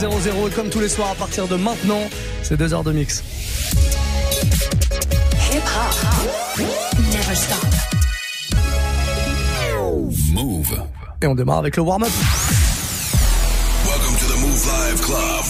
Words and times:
01 0.00 0.46
et 0.46 0.50
comme 0.50 0.70
tous 0.70 0.78
les 0.78 0.88
soirs 0.88 1.10
à 1.10 1.14
partir 1.16 1.48
de 1.48 1.56
maintenant, 1.56 2.02
c'est 2.44 2.56
deux 2.56 2.72
heures 2.72 2.84
de 2.84 2.92
mix. 2.92 3.24
Hip 5.50 5.62
-hop. 5.64 6.62
Never 7.10 7.34
stop. 7.34 7.66
Move. 10.32 10.72
Et 11.20 11.26
on 11.26 11.34
démarre 11.34 11.58
avec 11.58 11.76
le 11.76 11.82
warm-up. 11.82 12.12
Welcome 13.86 14.16
to 14.20 14.26
the 14.32 14.38
Move 14.44 14.66
Live 14.66 15.00
Club. 15.00 15.44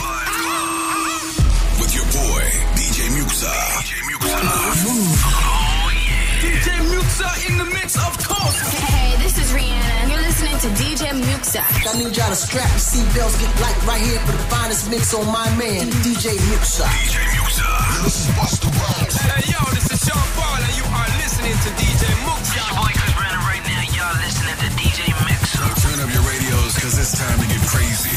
With 1.81 1.95
your 1.95 2.07
boy, 2.07 2.45
DJ 2.77 2.99
Muxa. 3.17 3.57
DJ 3.81 3.93
Muxa. 4.09 4.39
Move. 4.87 5.19
DJ 6.41 6.69
Muxa 6.91 7.31
in 7.49 7.59
the 7.59 7.69
mix, 7.75 7.97
of 7.97 8.17
course. 8.27 8.61
Hey, 8.87 9.09
this 9.23 9.37
is 9.37 9.53
Rihanna. 9.53 9.88
You're 10.39 10.55
listening 10.55 10.71
to 10.71 10.71
DJ 10.79 11.11
Muxa. 11.27 11.59
I 11.67 11.99
need 11.99 12.15
y'all 12.15 12.31
to 12.31 12.39
strap 12.39 12.71
your 12.71 12.79
seatbelts, 12.79 13.35
get 13.43 13.51
light 13.59 13.75
right 13.83 13.99
here 13.99 14.23
for 14.23 14.39
the 14.39 14.47
finest 14.47 14.87
mix 14.87 15.11
on 15.11 15.27
my 15.27 15.51
man, 15.59 15.91
DJ 16.07 16.39
Muxa. 16.55 16.87
DJ 16.87 17.27
Muxa. 17.43 17.67
This 18.07 18.23
is 18.23 18.31
Busta 18.39 18.71
Rhymes. 18.71 19.19
Hey, 19.19 19.51
yo, 19.51 19.59
this 19.75 19.91
is 19.91 19.99
Sean 19.99 20.23
Paul, 20.39 20.63
and 20.63 20.75
you 20.79 20.87
are 20.95 21.11
listening 21.19 21.59
to 21.59 21.71
DJ 21.75 22.07
Muxa. 22.23 22.55
This 22.55 22.55
your 22.55 22.71
boy 22.71 22.93
Chris 22.95 23.15
Brandon 23.19 23.43
right 23.51 23.65
now. 23.67 23.83
Y'all 23.91 24.15
listening 24.23 24.55
to 24.63 24.69
DJ 24.79 25.11
Muxa. 25.27 25.59
Turn 25.83 25.99
up 26.07 26.11
your 26.15 26.23
radios, 26.23 26.79
cause 26.79 26.95
it's 27.03 27.19
time 27.19 27.39
to 27.43 27.47
get 27.51 27.63
crazy. 27.67 28.15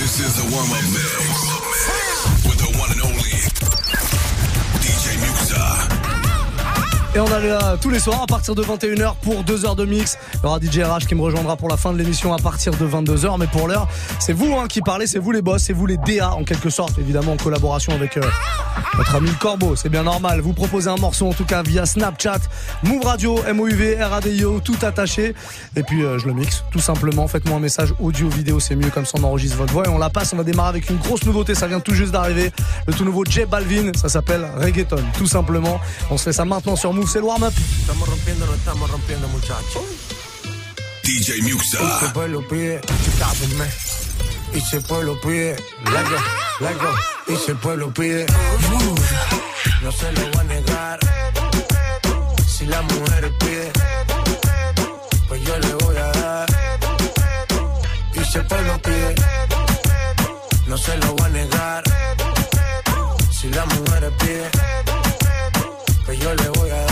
This 0.00 0.24
is 0.24 0.40
the 0.40 0.46
warm-up 0.48 0.88
mix. 0.88 1.20
With 1.36 2.32
the 2.32 2.35
Et 7.16 7.18
on 7.18 7.24
est 7.24 7.48
là 7.48 7.78
tous 7.80 7.88
les 7.88 7.98
soirs 7.98 8.20
à 8.20 8.26
partir 8.26 8.54
de 8.54 8.62
21h 8.62 9.14
pour 9.22 9.42
2 9.42 9.64
heures 9.64 9.74
de 9.74 9.86
mix. 9.86 10.18
Il 10.34 10.40
y 10.42 10.46
aura 10.46 10.60
DJ 10.60 10.80
RH 10.80 11.06
qui 11.06 11.14
me 11.14 11.22
rejoindra 11.22 11.56
pour 11.56 11.70
la 11.70 11.78
fin 11.78 11.90
de 11.94 11.96
l'émission 11.96 12.34
à 12.34 12.36
partir 12.36 12.72
de 12.72 12.86
22h. 12.86 13.38
Mais 13.40 13.46
pour 13.46 13.68
l'heure, 13.68 13.88
c'est 14.20 14.34
vous 14.34 14.54
hein, 14.54 14.66
qui 14.68 14.82
parlez, 14.82 15.06
c'est 15.06 15.18
vous 15.18 15.32
les 15.32 15.40
boss, 15.40 15.62
c'est 15.62 15.72
vous 15.72 15.86
les 15.86 15.96
DA 15.96 16.34
en 16.34 16.44
quelque 16.44 16.68
sorte, 16.68 16.98
évidemment 16.98 17.32
en 17.32 17.36
collaboration 17.38 17.94
avec 17.94 18.18
euh, 18.18 18.22
notre 18.98 19.14
ami 19.14 19.30
le 19.30 19.36
Corbeau. 19.36 19.76
C'est 19.76 19.88
bien 19.88 20.02
normal. 20.02 20.42
Vous 20.42 20.52
proposez 20.52 20.90
un 20.90 20.96
morceau 20.96 21.26
en 21.26 21.32
tout 21.32 21.46
cas 21.46 21.62
via 21.62 21.86
Snapchat, 21.86 22.40
Move 22.82 23.06
Radio, 23.06 23.40
MOUV, 23.50 23.96
RADIO, 23.98 24.60
tout 24.60 24.76
attaché. 24.82 25.34
Et 25.74 25.84
puis 25.84 26.04
euh, 26.04 26.18
je 26.18 26.26
le 26.26 26.34
mixe 26.34 26.64
tout 26.70 26.80
simplement. 26.80 27.26
Faites-moi 27.28 27.56
un 27.56 27.60
message 27.60 27.94
audio, 27.98 28.28
vidéo, 28.28 28.60
c'est 28.60 28.76
mieux 28.76 28.90
comme 28.90 29.06
ça 29.06 29.16
on 29.18 29.24
enregistre 29.24 29.56
votre 29.56 29.72
voix 29.72 29.86
et 29.86 29.88
on 29.88 29.96
la 29.96 30.10
passe. 30.10 30.34
On 30.34 30.36
va 30.36 30.44
démarrer 30.44 30.68
avec 30.68 30.90
une 30.90 30.98
grosse 30.98 31.24
nouveauté. 31.24 31.54
Ça 31.54 31.66
vient 31.66 31.80
tout 31.80 31.94
juste 31.94 32.12
d'arriver. 32.12 32.52
Le 32.86 32.92
tout 32.92 33.06
nouveau 33.06 33.24
J 33.24 33.46
Balvin. 33.46 33.92
Ça 33.96 34.10
s'appelle 34.10 34.46
Reggaeton, 34.58 35.02
tout 35.16 35.26
simplement. 35.26 35.80
On 36.10 36.18
se 36.18 36.24
fait 36.24 36.34
ça 36.34 36.44
maintenant 36.44 36.76
sur 36.76 36.92
Move 36.92 37.05
c'est 37.06 37.20
le 37.20 37.24
warm-up. 37.26 37.52
Estamos 37.80 38.08
rompiendo, 38.08 38.46
no 38.46 38.54
estamos 38.54 38.90
rompiendo, 38.90 39.28
muchachos. 39.28 39.82
DJ 41.02 41.42
Muxa. 41.42 41.78
Y 41.82 42.04
se 42.04 42.10
pueblo 42.12 42.48
pide, 42.48 42.80
y 44.52 44.60
se 44.60 44.80
pueblo 44.80 45.20
pide, 45.20 45.56
lego, 45.84 46.16
lego, 46.60 46.94
y 47.28 47.36
se 47.36 47.54
pueblo 47.54 47.92
pide. 47.92 48.26
No 49.82 49.92
se 49.92 50.12
lo 50.12 50.20
voy 50.32 50.40
a 50.40 50.44
negar. 50.44 50.98
Si 52.46 52.66
la 52.66 52.82
mujer 52.82 53.32
pide, 53.38 53.72
pues 55.28 55.42
yo 55.42 55.58
le 55.58 55.74
voy 55.74 55.96
a 55.96 56.06
dar. 56.12 56.46
Y 58.14 58.24
si 58.24 58.38
el 58.38 58.46
pueblo 58.46 58.82
pide, 58.82 59.14
no 60.66 60.76
se 60.78 60.96
lo 60.96 61.12
voy 61.14 61.26
a 61.26 61.28
negar. 61.28 61.84
Si 63.30 63.48
la 63.50 63.64
mujer 63.66 64.12
pide, 64.18 64.50
pues 66.04 66.18
yo 66.18 66.34
le 66.34 66.48
voy 66.48 66.70
a 66.70 66.76
dar. 66.76 66.85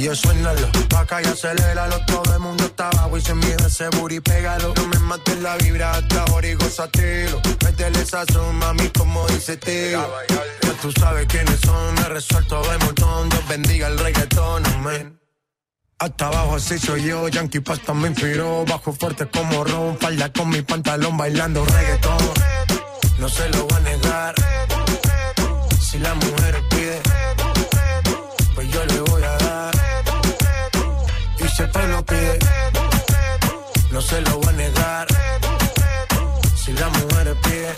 Y 0.00 0.04
yo 0.04 0.14
suénalo, 0.14 0.66
acá 0.96 1.20
y 1.20 1.26
aceléralo. 1.26 1.94
Todo 2.06 2.32
el 2.32 2.40
mundo 2.40 2.64
está 2.64 2.88
abajo 2.88 3.18
y 3.18 3.20
se 3.20 3.34
mide 3.34 3.56
ese 3.66 3.86
booty, 3.90 4.20
pégalo. 4.20 4.72
No 4.74 4.86
me 4.86 4.98
mates 5.00 5.38
la 5.40 5.58
vibra 5.58 5.90
hasta 5.90 6.22
ahora 6.22 6.48
y 6.48 6.54
gozatelo. 6.54 7.38
Métele 7.62 8.00
esa 8.00 8.24
mami, 8.54 8.88
como 8.96 9.26
dice 9.26 9.58
tío. 9.58 10.00
Ya 10.62 10.72
tú 10.80 10.90
sabes 10.92 11.26
quiénes 11.26 11.60
son, 11.60 11.94
me 11.96 12.08
resuelto 12.08 12.62
de 12.62 12.78
montón. 12.78 13.28
Dios 13.28 13.46
bendiga 13.46 13.88
el 13.88 13.98
reggaetón, 13.98 14.64
amén. 14.68 15.20
Hasta 15.98 16.28
abajo 16.28 16.54
así 16.54 16.78
soy 16.78 17.04
yo, 17.04 17.28
Yankee 17.28 17.60
Pasta 17.60 17.92
me 17.92 18.08
inspiró 18.08 18.64
Bajo 18.64 18.94
fuerte 18.94 19.26
como 19.26 19.64
Ron, 19.64 19.98
falda 19.98 20.32
con 20.32 20.48
mi 20.48 20.62
pantalón 20.62 21.18
bailando 21.18 21.62
reggaetón 21.62 22.16
No 23.18 23.28
se 23.28 23.46
lo 23.50 23.66
voy 23.66 23.76
a 23.76 23.80
negar 23.80 24.34
Si 25.78 25.98
la 25.98 26.14
mujer 26.14 26.56
pide. 31.68 32.38
No 33.92 34.00
se 34.00 34.20
lo 34.22 34.38
voy 34.38 34.48
a 34.48 34.52
negar. 34.52 35.06
Si 36.56 36.72
la 36.72 36.88
mujer 36.88 37.36
pide 37.42 37.72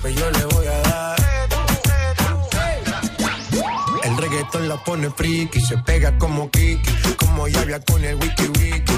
Pues 0.00 0.14
yo 0.14 0.30
le 0.30 0.44
voy 0.46 0.66
a 0.66 0.78
dar. 0.82 1.16
El 4.04 4.16
reggaetón 4.16 4.68
la 4.68 4.76
pone 4.84 5.10
friki 5.10 5.60
Se 5.60 5.78
pega 5.78 6.18
como 6.18 6.50
Kiki 6.50 6.92
Como 7.16 7.46
llave 7.48 7.80
con 7.84 8.04
el 8.04 8.16
wiki 8.16 8.46
wiki 8.58 8.94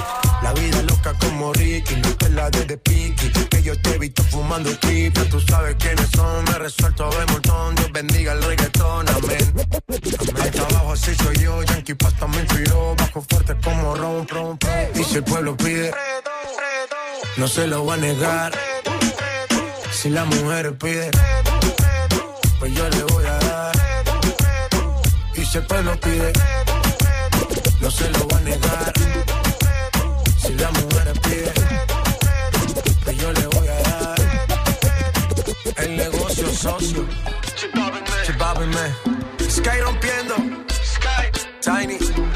como 1.12 1.52
Ricky, 1.52 1.96
no 1.96 2.16
te 2.16 2.30
la 2.30 2.50
de, 2.50 2.64
de 2.64 2.78
piqui. 2.78 3.28
Que 3.50 3.62
yo 3.62 3.78
te 3.80 3.94
he 3.94 3.98
visto 3.98 4.22
fumando 4.24 4.70
triple. 4.78 5.24
Tú 5.26 5.40
sabes 5.40 5.76
quiénes 5.78 6.08
son, 6.10 6.44
me 6.44 6.58
resuelto 6.58 7.10
de 7.10 7.26
montón. 7.26 7.74
Dios 7.74 7.92
bendiga 7.92 8.32
el 8.32 8.42
reggaetón, 8.42 9.08
amén. 9.08 9.54
Hasta 10.42 10.62
abajo 10.62 10.92
así 10.92 11.14
soy 11.14 11.36
yo, 11.36 11.62
Yankee 11.62 11.94
Pasta 11.94 12.26
me 12.26 12.38
inspiró. 12.38 12.94
Bajo 12.96 13.22
fuerte 13.28 13.54
como 13.62 13.94
ron, 13.94 14.26
ron, 14.28 14.58
ron. 14.60 14.90
Y 14.94 15.04
si 15.04 15.16
el 15.16 15.24
pueblo 15.24 15.56
pide, 15.56 15.92
no 17.36 17.48
se 17.48 17.66
lo 17.66 17.84
va 17.84 17.94
a 17.94 17.98
negar. 17.98 18.52
Si 19.92 20.08
la 20.08 20.24
mujer 20.24 20.76
pide, 20.78 21.10
pues 22.58 22.74
yo 22.74 22.88
le 22.88 23.02
voy 23.04 23.24
a 23.26 23.38
dar. 23.38 23.72
Y 25.36 25.44
si 25.44 25.58
el 25.58 25.66
pueblo 25.66 25.98
pide, 26.00 26.32
no 27.80 27.90
se 27.90 28.08
lo 28.10 28.28
va 28.28 28.38
a 28.38 28.40
negar 28.40 29.13
si 30.54 30.60
la 30.60 30.70
mujer 30.70 31.12
pide, 31.22 31.52
pues 33.04 33.16
yo 33.16 33.32
le 33.32 33.46
voy 33.46 33.68
a 33.68 33.82
dar 33.82 34.16
el 35.76 35.96
negocio 35.96 36.48
socio. 36.48 37.06
Chipábenme. 38.24 38.94
Sky 39.48 39.80
rompiendo. 39.80 40.34
Sky. 40.70 41.30
Tiny. 41.60 42.33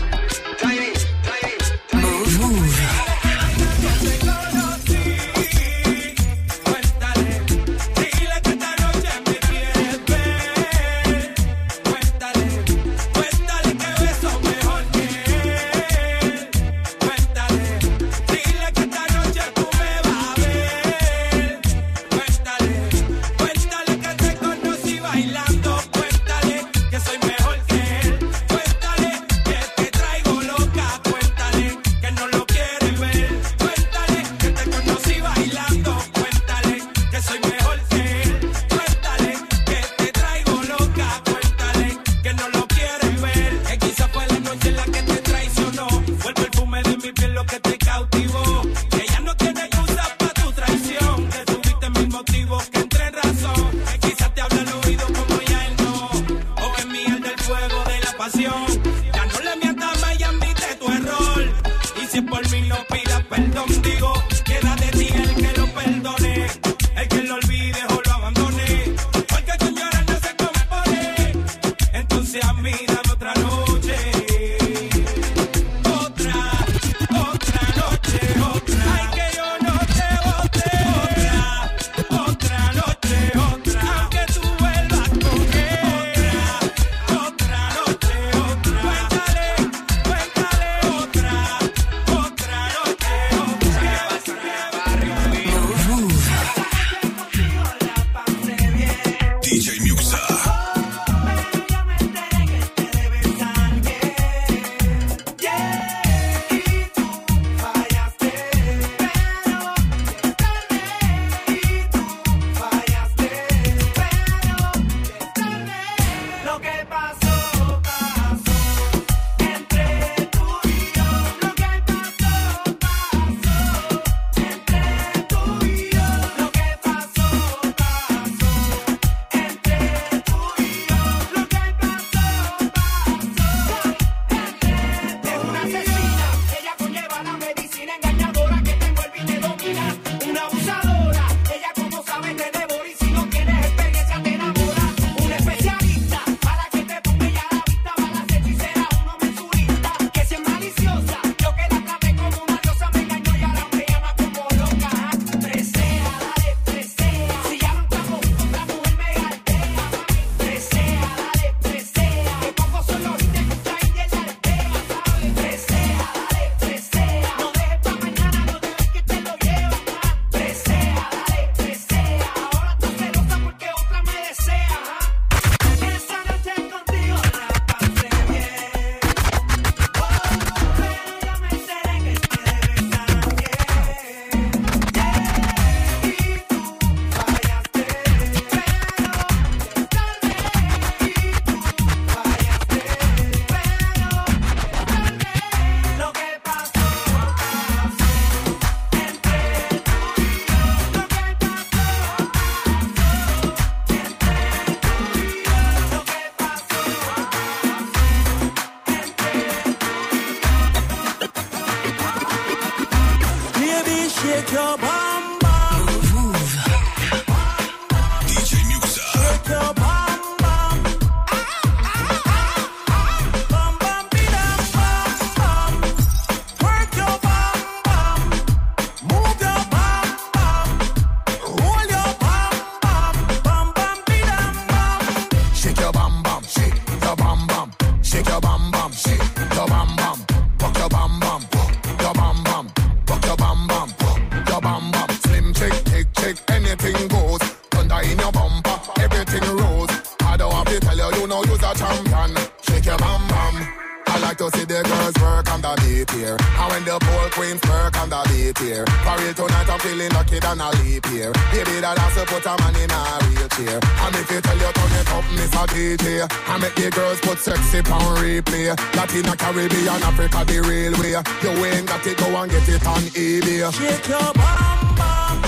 That 268.98 269.14
in 269.14 269.26
a 269.26 269.36
Caribbean, 269.36 270.02
Africa, 270.02 270.44
the 270.44 270.60
real 270.60 270.92
way. 271.00 271.14
You 271.42 271.64
ain't 271.64 271.86
got 271.86 272.06
it, 272.06 272.18
go 272.18 272.36
and 272.36 272.50
get 272.50 272.68
it 272.68 272.86
on 272.86 273.00
eBay. 273.14 273.72
Shake 273.72 274.08
your 274.08 274.32
bum, 274.34 274.94
bum 274.96 275.42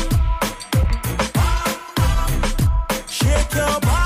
bum. 1.34 2.42
Shake 3.06 3.54
your 3.54 3.81
bum. 3.81 4.00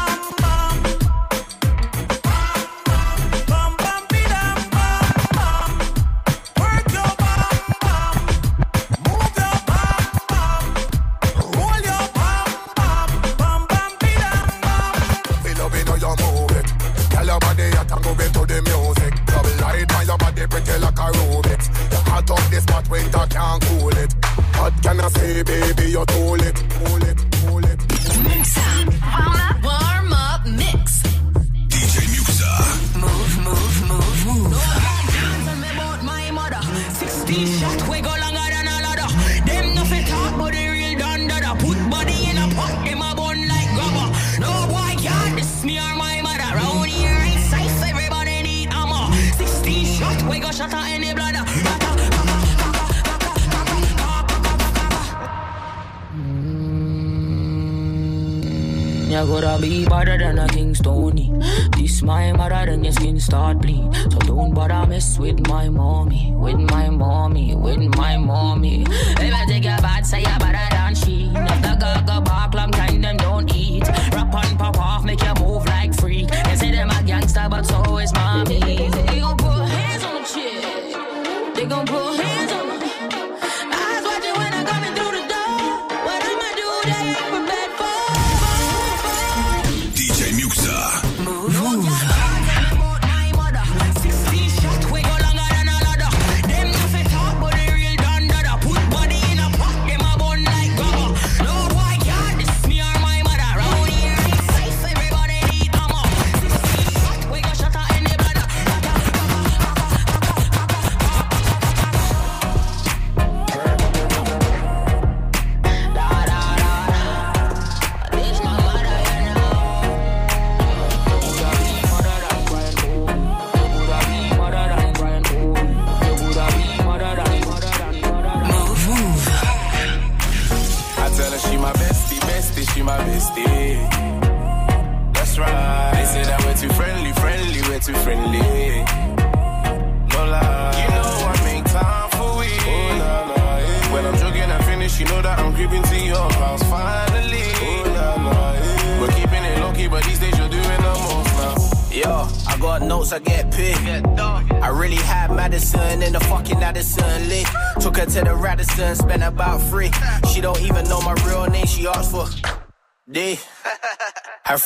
So 63.93 64.19
don't 64.21 64.55
bother 64.55 64.87
mess 64.87 65.19
with 65.19 65.47
my 65.49 65.69
mommy, 65.69 66.33
with 66.35 66.59
my 66.71 66.91
mommy, 66.91 67.55
with 67.55 67.97
my 67.97 68.17
mommy. 68.17 68.85
If 68.89 69.35
I 69.35 69.45
take 69.47 69.65
your 69.65 69.79
bad, 69.79 70.07
say 70.07 70.21
you 70.21 70.39
better 70.39 70.75
than 70.75 70.95
she. 70.95 71.31
If 71.35 71.63
the 71.63 71.77
gaga 71.81 72.21
bark, 72.21 72.55
long 72.55 72.71
time 72.71 73.01
them 73.01 73.17
don't 73.17 73.55
eat. 73.55 73.87
Rap 74.13 74.35
on, 74.35 74.57
pop 74.57 74.79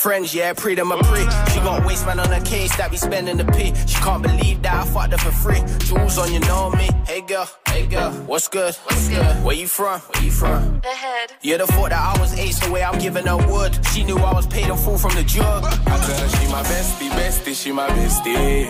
friends, 0.09 0.33
yeah, 0.33 0.53
pre 0.53 0.73
them 0.73 0.91
a 0.91 0.97
pre. 1.03 1.21
She 1.51 1.59
got 1.59 1.85
waistman 1.85 2.17
on 2.19 2.31
her 2.31 2.41
case 2.41 2.75
that 2.77 2.89
be 2.89 2.97
spending 2.97 3.37
the 3.37 3.45
P. 3.45 3.75
She 3.85 3.97
can't 4.01 4.23
believe 4.23 4.59
that 4.63 4.73
I 4.81 4.83
fucked 4.93 5.11
her 5.11 5.19
for 5.19 5.31
free. 5.43 5.61
Jewels 5.85 6.17
on, 6.17 6.33
you 6.33 6.39
know 6.39 6.71
me. 6.71 6.89
Hey 7.05 7.21
girl, 7.21 7.47
hey 7.67 7.85
girl, 7.85 8.11
what's 8.25 8.47
good? 8.47 8.73
What's 8.85 9.07
good? 9.07 9.35
Where 9.45 9.55
you 9.55 9.67
from? 9.67 9.99
Where 9.99 10.23
you 10.23 10.31
from? 10.31 10.79
The 10.81 10.95
head. 11.05 11.33
You'd 11.43 11.59
have 11.59 11.69
thought 11.69 11.91
that 11.91 12.03
I 12.11 12.19
was 12.19 12.33
ace 12.39 12.57
the 12.57 12.71
way 12.71 12.81
I'm 12.81 12.97
giving 12.97 13.27
her 13.27 13.37
wood. 13.51 13.71
She 13.93 14.03
knew 14.03 14.17
I 14.17 14.33
was 14.33 14.47
paid 14.47 14.67
in 14.67 14.77
full 14.77 14.97
from 14.97 15.13
the 15.13 15.23
jug. 15.23 15.63
I 15.63 15.95
tell 16.05 16.19
her 16.23 16.29
she 16.37 16.45
my 16.47 16.63
bestie, 16.63 17.11
bestie, 17.11 17.55
she 17.61 17.71
my 17.71 17.87
bestie. 17.89 18.65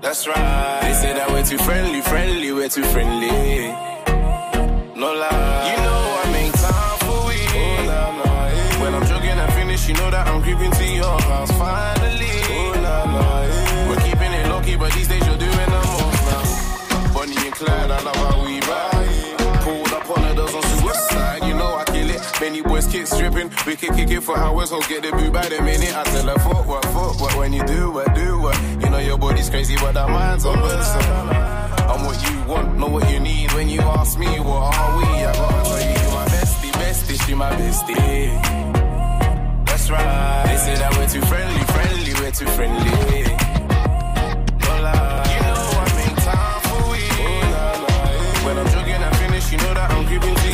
That's 0.00 0.26
right. 0.26 0.80
They 0.84 0.94
say 0.94 1.12
that 1.18 1.28
we're 1.30 1.44
too 1.44 1.58
friendly, 1.58 2.00
friendly, 2.00 2.50
we're 2.52 2.70
too 2.70 2.84
friendly. 2.94 3.97
Know 10.10 10.16
that 10.16 10.28
I'm 10.28 10.42
creeping 10.42 10.70
to 10.70 10.84
your 10.84 11.20
house 11.20 11.50
finally. 11.52 12.36
Oh. 12.50 13.88
We're 13.88 14.02
keeping 14.06 14.32
it 14.32 14.48
low 14.48 14.60
key, 14.62 14.76
but 14.76 14.92
these 14.92 15.08
days 15.08 15.26
you're 15.26 15.36
doing 15.36 15.70
the 15.74 15.82
most 15.92 16.22
now. 16.28 17.12
Bonnie 17.14 17.36
and 17.36 17.54
Clyde, 17.54 17.90
I 17.90 18.00
love 18.02 18.16
how 18.16 18.44
we 18.44 18.60
ride. 18.60 19.38
Pulled 19.64 19.92
up 19.92 20.10
on 20.10 20.22
the 20.28 20.34
doors 20.34 20.54
on 20.54 20.62
suicide, 20.62 21.44
you 21.44 21.54
know 21.54 21.74
I 21.74 21.84
kill 21.84 22.10
it. 22.10 22.20
Many 22.40 22.62
boys 22.62 22.86
kick 22.86 23.06
stripping, 23.06 23.50
we 23.66 23.76
can 23.76 23.94
kick 23.94 24.10
it 24.10 24.22
for 24.22 24.38
hours, 24.38 24.70
hoes 24.70 24.86
get 24.86 25.02
the 25.02 25.10
boo 25.10 25.30
by 25.30 25.48
the 25.48 25.60
minute. 25.62 25.94
I 25.94 26.04
tell 26.04 26.26
her, 26.26 26.38
fuck 26.38 26.66
what, 26.66 26.84
fuck 26.86 27.20
what, 27.20 27.36
when 27.36 27.52
you 27.52 27.64
do 27.66 27.90
what, 27.90 28.14
do 28.14 28.40
what. 28.40 28.56
You 28.80 28.90
know 28.90 28.98
your 28.98 29.18
body's 29.18 29.50
crazy, 29.50 29.76
but 29.76 29.96
our 29.96 30.08
minds 30.08 30.44
on 30.44 30.58
bursting. 30.58 31.10
I'm 31.90 32.04
what 32.04 32.18
you 32.30 32.42
want, 32.48 32.78
know 32.78 32.88
what 32.88 33.10
you 33.10 33.20
need. 33.20 33.52
When 33.52 33.68
you 33.68 33.80
ask 33.80 34.18
me, 34.18 34.40
what 34.40 34.74
are 34.74 34.96
we? 34.98 35.04
I 35.04 35.32
gotta 35.32 35.64
tell 35.68 35.80
you, 35.80 36.00
you 36.02 36.10
my 36.14 36.24
bestie, 36.32 36.72
bestie, 36.80 37.26
she 37.26 37.34
my 37.34 37.50
bestie. 37.52 38.77
Right. 39.90 40.44
They 40.46 40.56
say 40.58 40.74
that 40.76 40.94
we're 40.98 41.08
too 41.08 41.22
friendly, 41.22 41.64
friendly, 41.72 42.12
we're 42.20 42.30
too 42.30 42.46
friendly. 42.56 42.90
No 44.60 44.74
lie. 44.84 45.24
You 45.32 45.40
know 45.48 45.64
I 45.80 45.88
make 45.96 46.16
time 46.28 46.60
for 46.68 46.82
we. 46.92 47.00
When 48.44 48.58
I'm 48.58 48.68
joking, 48.68 49.00
I 49.02 49.10
finish, 49.16 49.50
you 49.50 49.56
know 49.58 49.72
that 49.72 49.90
I'm 49.90 50.06
que 50.06 50.47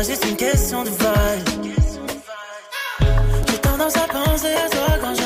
pas 0.00 0.06
juste 0.06 0.24
une 0.30 0.36
question 0.36 0.82
de 0.82 0.88
vibe. 0.88 1.74
J'ai 3.48 3.58
tendance 3.58 3.96
à 3.96 4.06
penser 4.08 4.54
à 4.54 4.68
toi 4.70 4.96
quand 5.02 5.14
je. 5.14 5.22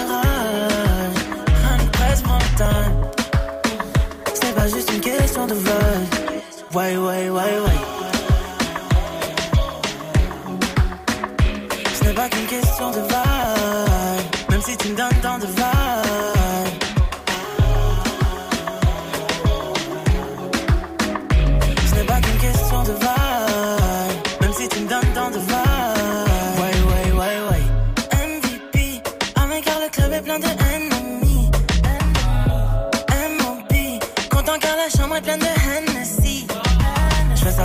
Rien 1.62 1.76
ne 1.78 1.90
presse, 1.90 2.22
time. 2.56 2.94
C'est 4.34 4.54
pas 4.54 4.66
juste 4.66 4.90
une 4.92 5.00
question 5.00 5.46
de 5.46 5.54
vibe. 5.54 6.74
Ouais, 6.74 6.96
ouais, 6.96 7.30
ouais, 7.30 7.58
ouais. 7.64 7.78
Ce 11.94 12.10
pas 12.12 12.28
qu'une 12.28 12.46
question 12.46 12.63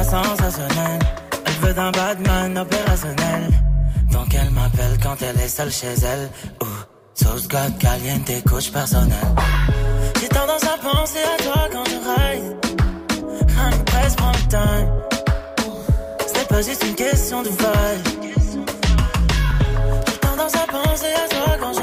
Je 0.09 0.15
fais 0.15 0.23
ça 0.23 0.23
sensationnel. 0.23 0.99
Elle 1.45 1.53
veut 1.67 1.73
d'un 1.73 1.91
Batman 1.91 2.57
opérationnel. 2.57 3.49
Donc 4.11 4.33
elle 4.33 4.49
m'appelle 4.51 4.97
quand 5.01 5.21
elle 5.21 5.39
est 5.39 5.47
seule 5.47 5.71
chez 5.71 5.93
elle. 6.03 6.29
Ouh, 6.61 6.65
sauce 7.13 7.47
God 7.47 7.77
caliente, 7.77 8.31
coach 8.47 8.71
personnel. 8.71 9.17
J'ai 10.19 10.29
tendance 10.29 10.63
à 10.63 10.77
penser 10.81 11.19
à 11.19 11.43
toi 11.43 11.69
quand 11.71 11.83
je 11.85 11.95
ride. 11.95 12.55
Presse, 13.85 14.15
prends 14.15 14.31
le 14.31 14.47
time. 14.49 14.89
C'est 16.27 16.47
pas 16.47 16.61
juste 16.61 16.83
une 16.87 16.95
question 16.95 17.43
de 17.43 17.49
vibe. 17.49 18.23
J'ai 20.07 20.17
tendance 20.17 20.55
à 20.55 20.65
penser 20.71 21.13
à 21.13 21.27
toi 21.35 21.57
quand 21.59 21.73
je 21.73 21.81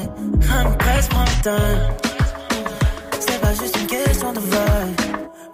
ride. 0.00 0.78
Presse, 0.78 1.08
prends 1.08 1.24
le 1.24 1.42
time. 1.42 1.80
C'est 3.18 3.40
pas 3.40 3.54
juste 3.54 3.76
une 3.80 3.86
question 3.86 4.32
de 4.32 4.40
vibe. 4.40 5.00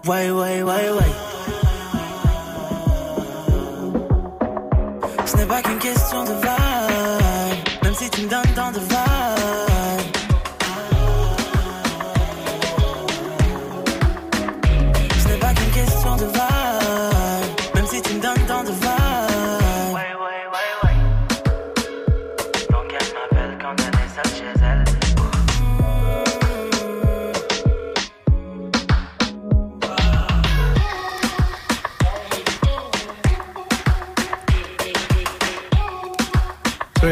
Ouais, 0.05 0.29
ouais, 0.29 0.63
ouais, 0.63 0.89
ouais. 0.91 1.26
N'est 5.37 5.45
pas 5.45 5.61
qu'une 5.61 5.79
question 5.79 6.23
de 6.23 6.33
vibe. 6.33 6.56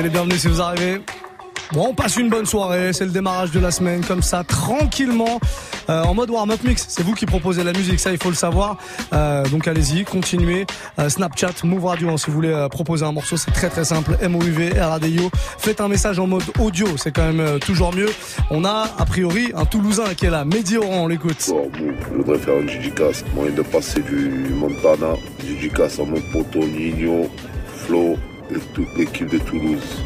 Les 0.09 0.37
si 0.37 0.47
vous 0.47 0.61
arrivez. 0.61 1.01
Bon, 1.71 1.87
on 1.89 1.93
passe 1.95 2.17
une 2.17 2.29
bonne 2.29 2.45
soirée, 2.45 2.93
c'est 2.93 3.05
le 3.05 3.11
démarrage 3.11 3.49
de 3.49 3.59
la 3.59 3.71
semaine, 3.71 4.05
comme 4.05 4.21
ça, 4.21 4.43
tranquillement, 4.43 5.39
euh, 5.89 6.03
en 6.03 6.13
mode 6.13 6.29
warm-up 6.29 6.63
mix. 6.63 6.85
C'est 6.87 7.01
vous 7.01 7.13
qui 7.13 7.25
proposez 7.25 7.63
la 7.63 7.73
musique, 7.73 7.99
ça 7.99 8.11
il 8.11 8.19
faut 8.19 8.29
le 8.29 8.35
savoir. 8.35 8.77
Euh, 9.13 9.47
donc 9.47 9.67
allez-y, 9.67 10.03
continuez. 10.03 10.67
Euh, 10.99 11.09
Snapchat, 11.09 11.53
Move 11.63 11.85
Radio, 11.85 12.09
hein, 12.09 12.17
si 12.17 12.27
vous 12.27 12.33
voulez 12.33 12.67
proposer 12.69 13.03
un 13.03 13.11
morceau, 13.11 13.35
c'est 13.35 13.49
très 13.49 13.69
très 13.69 13.83
simple. 13.83 14.15
MOUV, 14.21 14.79
RADIO. 14.79 15.31
Faites 15.57 15.81
un 15.81 15.87
message 15.87 16.19
en 16.19 16.27
mode 16.27 16.43
audio, 16.59 16.85
c'est 16.97 17.11
quand 17.11 17.33
même 17.33 17.59
toujours 17.59 17.95
mieux. 17.95 18.09
On 18.51 18.63
a, 18.63 18.87
a 18.97 19.05
priori, 19.05 19.51
un 19.55 19.65
Toulousain 19.65 20.13
qui 20.15 20.27
est 20.27 20.31
là, 20.31 20.45
Mehdi 20.45 20.77
Oran, 20.77 21.05
on 21.05 21.07
l'écoute. 21.07 21.49
Bon, 21.49 21.71
je 21.73 22.15
voudrais 22.15 22.37
faire 22.37 22.57
un 22.57 22.65
dédicace. 22.65 23.25
Moyen 23.33 23.55
de 23.55 23.63
passer 23.63 24.01
du 24.01 24.53
Montana, 24.53 25.15
dédicace 25.43 25.99
à 25.99 26.03
mon 26.03 26.21
poteau 26.31 26.59
Nino, 26.59 27.27
Flo 27.87 28.17
et 28.51 28.59
toute 28.73 28.95
l'équipe 28.97 29.29
de 29.29 29.37
Toulouse. 29.39 30.03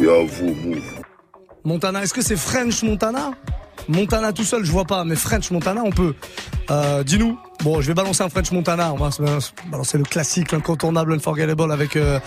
Et 0.00 0.08
à 0.08 0.24
vous. 0.24 0.54
Montana, 1.64 2.02
est-ce 2.02 2.14
que 2.14 2.22
c'est 2.22 2.36
French 2.36 2.82
Montana? 2.82 3.32
Montana 3.88 4.32
tout 4.32 4.44
seul, 4.44 4.64
je 4.64 4.70
vois 4.70 4.84
pas, 4.84 5.04
mais 5.04 5.16
French 5.16 5.50
Montana, 5.50 5.82
on 5.84 5.90
peut. 5.90 6.14
Euh, 6.70 7.02
Dis-nous. 7.02 7.38
Bon, 7.64 7.80
je 7.80 7.88
vais 7.88 7.94
balancer 7.94 8.22
un 8.22 8.28
French 8.28 8.52
Montana. 8.52 8.92
On 8.92 8.96
va 8.96 9.10
balancer 9.66 9.98
le 9.98 10.04
classique, 10.04 10.52
l'incontournable, 10.52 11.12
unforgettable 11.12 11.72
avec 11.72 11.96
euh. 11.96 12.20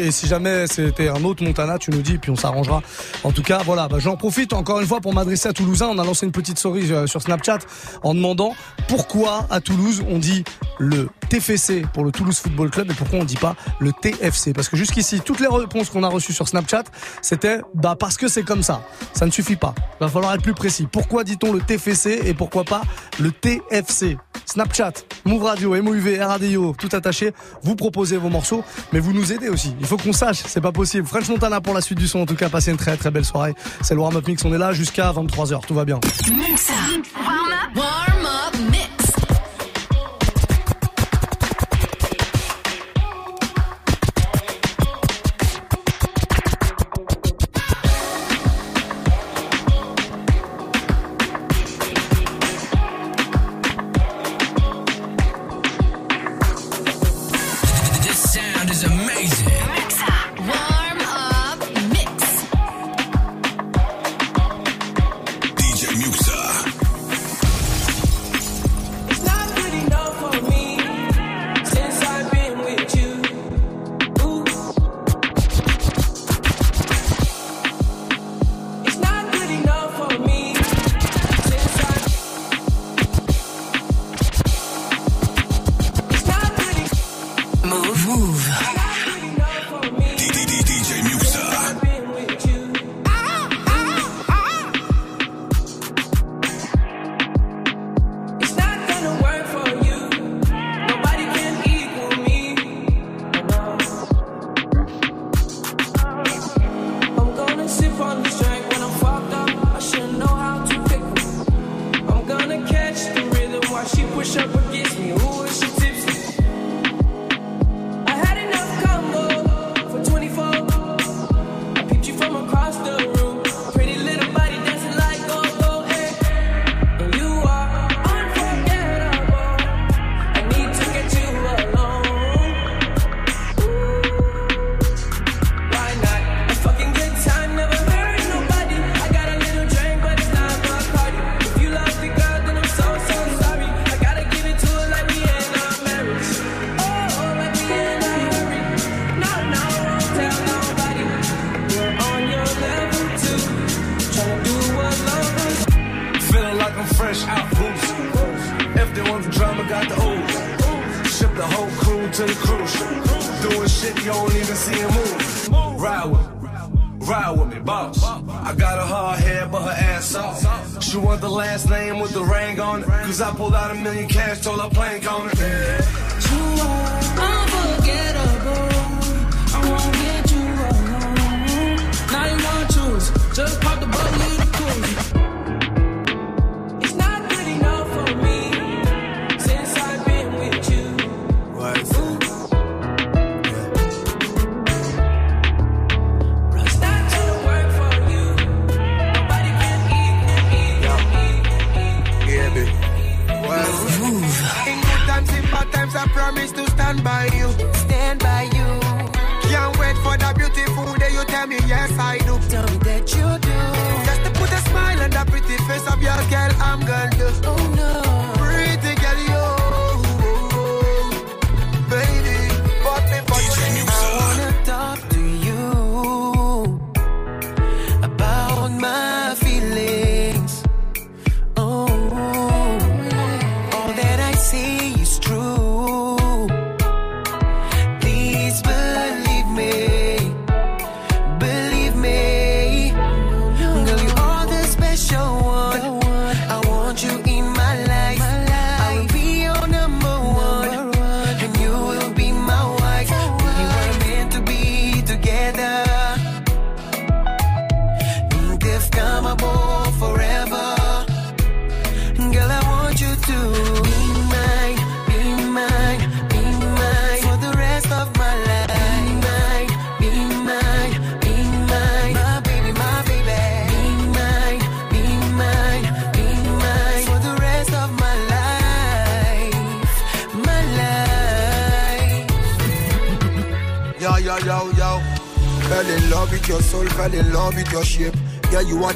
Et 0.00 0.10
si 0.10 0.26
jamais 0.26 0.66
c'était 0.66 1.08
un 1.08 1.22
autre 1.22 1.44
Montana, 1.44 1.78
tu 1.78 1.92
nous 1.92 2.02
dis, 2.02 2.18
puis 2.18 2.32
on 2.32 2.36
s'arrangera. 2.36 2.82
En 3.22 3.30
tout 3.30 3.42
cas, 3.42 3.62
voilà. 3.64 3.86
Bah, 3.86 3.98
J'en 4.00 4.16
profite 4.16 4.52
encore 4.52 4.80
une 4.80 4.86
fois 4.86 5.00
pour 5.00 5.14
m'adresser 5.14 5.48
à 5.48 5.52
Toulousain. 5.52 5.86
On 5.86 5.98
a 5.98 6.04
lancé 6.04 6.26
une 6.26 6.32
petite 6.32 6.58
story 6.58 6.90
euh, 6.92 7.06
sur 7.06 7.22
Snapchat 7.22 7.58
en 8.02 8.14
demandant 8.14 8.54
pourquoi 8.88 9.46
à 9.48 9.60
Toulouse 9.60 10.02
on 10.08 10.18
dit 10.18 10.42
le 10.78 11.08
TFC 11.28 11.84
pour 11.92 12.04
le 12.04 12.10
Toulouse 12.10 12.38
Football 12.38 12.70
Club 12.70 12.90
et 12.90 12.94
pourquoi 12.94 13.20
on 13.20 13.24
dit 13.24 13.36
pas 13.36 13.54
le 13.78 13.92
TFC. 13.92 14.52
Parce 14.52 14.68
que 14.68 14.76
jusqu'ici, 14.76 15.20
toutes 15.20 15.40
les 15.40 15.46
réponses 15.46 15.90
qu'on 15.90 16.02
a 16.02 16.08
reçues 16.08 16.32
sur 16.32 16.48
Snapchat, 16.48 16.84
c'était 17.22 17.60
bah 17.74 17.94
parce 17.98 18.16
que 18.16 18.26
c'est 18.26 18.42
comme 18.42 18.64
ça. 18.64 18.82
Ça 19.12 19.24
ne 19.24 19.30
suffit 19.30 19.56
pas. 19.56 19.74
Il 20.00 20.04
va 20.04 20.08
falloir 20.08 20.34
être 20.34 20.42
plus 20.42 20.54
précis. 20.54 20.88
Pourquoi 20.90 21.22
dit-on 21.22 21.52
le 21.52 21.60
TFC 21.60 22.22
et 22.24 22.34
pourquoi 22.34 22.64
pas 22.64 22.82
le 23.20 23.30
TFC 23.30 24.16
Snapchat, 24.48 24.92
Move 25.26 25.42
Radio, 25.42 25.80
MOUV, 25.82 26.20
RADIO, 26.20 26.74
tout 26.78 26.88
attaché. 26.92 27.32
Vous 27.62 27.76
proposez 27.76 28.16
vos 28.16 28.30
morceaux, 28.30 28.64
mais 28.92 28.98
vous 28.98 29.12
nous 29.12 29.30
aidez 29.32 29.50
aussi. 29.50 29.74
Il 29.78 29.86
faut 29.86 29.98
qu'on 29.98 30.14
sache, 30.14 30.42
c'est 30.46 30.62
pas 30.62 30.72
possible. 30.72 31.06
French 31.06 31.28
Montana 31.28 31.60
pour 31.60 31.74
la 31.74 31.82
suite 31.82 31.98
du 31.98 32.08
son. 32.08 32.20
En 32.20 32.26
tout 32.26 32.34
cas, 32.34 32.48
passez 32.48 32.70
une 32.70 32.78
très 32.78 32.96
très 32.96 33.10
belle 33.10 33.26
soirée. 33.26 33.54
C'est 33.82 33.94
le 33.94 34.00
warm-up 34.00 34.26
mix. 34.26 34.42
On 34.46 34.54
est 34.54 34.58
là 34.58 34.72
jusqu'à 34.72 35.12
23h. 35.12 35.66
Tout 35.66 35.74
va 35.74 35.84
bien. 35.84 36.00
Warm 36.26 37.52
up. 37.52 37.76
Warm 37.76 38.02
up 38.06 38.07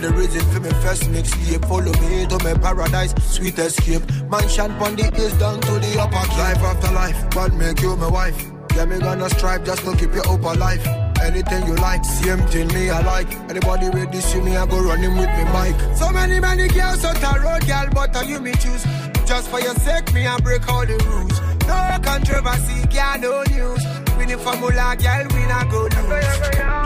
the 0.02 0.10
reason 0.12 0.42
for 0.50 0.60
me 0.60 0.70
first 0.82 1.04
mixtape. 1.04 1.62
Follow 1.68 1.92
me 2.02 2.26
to 2.26 2.38
my 2.42 2.54
paradise, 2.54 3.14
sweet 3.22 3.58
escape. 3.58 4.02
Mansion 4.28 4.74
pon 4.76 4.96
the 4.96 5.06
east 5.16 5.38
down 5.38 5.60
to 5.60 5.72
the 5.78 6.00
upper 6.00 6.26
cape. 6.28 6.38
Life 6.38 6.62
after 6.62 6.92
life, 6.92 7.30
God 7.30 7.54
make 7.54 7.80
you 7.80 7.96
my 7.96 8.08
wife. 8.08 8.36
Yeah, 8.74 8.86
me 8.86 8.98
gonna 8.98 9.30
strive 9.30 9.64
just 9.64 9.84
to 9.84 9.96
keep 9.96 10.12
you 10.14 10.22
up 10.22 10.42
alive. 10.42 10.84
Anything 11.22 11.66
you 11.68 11.76
like, 11.76 12.04
same 12.04 12.42
thing 12.48 12.66
me 12.74 12.90
I 12.90 13.00
like. 13.02 13.30
Anybody 13.48 13.88
ready 13.90 14.20
see 14.20 14.40
me, 14.40 14.56
I 14.56 14.66
go 14.66 14.82
running 14.82 15.16
with 15.16 15.30
me 15.30 15.44
mic. 15.54 15.96
So 15.96 16.10
many, 16.10 16.40
many 16.40 16.66
girls 16.68 17.04
on 17.04 17.14
the 17.14 17.40
road, 17.44 17.66
girl, 17.66 17.88
but 17.94 18.16
are 18.16 18.24
you 18.24 18.40
me 18.40 18.52
choose? 18.52 18.84
Just 19.24 19.48
for 19.48 19.60
your 19.60 19.74
sake, 19.76 20.12
me 20.12 20.26
I 20.26 20.36
break 20.40 20.68
all 20.68 20.84
the 20.84 20.98
rules. 21.06 21.38
No 21.68 21.98
controversy, 22.02 22.86
girl, 22.88 23.18
no 23.18 23.42
news. 23.54 23.84
Winning 24.16 24.38
formula, 24.38 24.96
girl, 24.98 25.26
we 25.30 25.46
not 25.46 25.70
go 25.70 25.82
lose. 25.82 26.81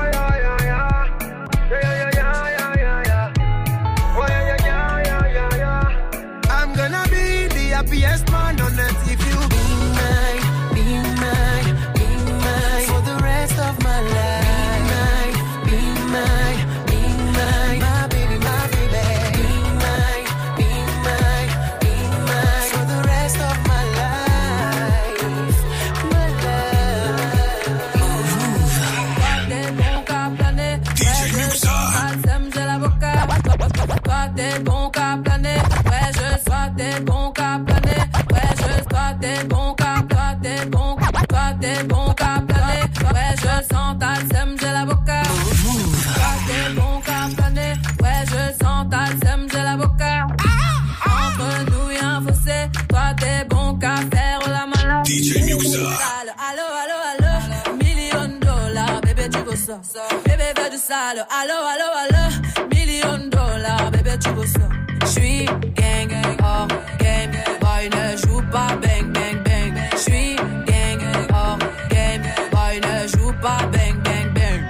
ça. 59.66 59.80
Bébé 60.24 60.52
veut 60.56 60.70
du 60.70 60.76
sale, 60.76 61.26
allo, 61.28 61.58
allo, 61.72 61.88
allo. 62.02 62.68
Million 62.72 63.28
dollars, 63.28 63.90
bébé, 63.90 64.12
tu 64.18 64.28
veux 64.30 64.46
ça. 64.46 64.68
J'suis 65.06 65.44
gang, 65.74 66.12
oh, 66.40 66.68
game. 66.98 67.32
Boy, 67.60 67.90
ne 67.90 68.16
joue 68.16 68.42
pas 68.52 68.76
bang, 68.80 69.12
bang, 69.12 69.42
bang. 69.44 69.74
J'suis 69.96 70.36
gang, 70.36 71.02
oh, 71.30 71.58
game. 71.90 72.22
Boy, 72.52 72.80
ne 72.80 73.08
joue 73.08 73.32
pas 73.42 73.66
bang, 73.72 74.00
bang, 74.04 74.32
bang. 74.34 74.62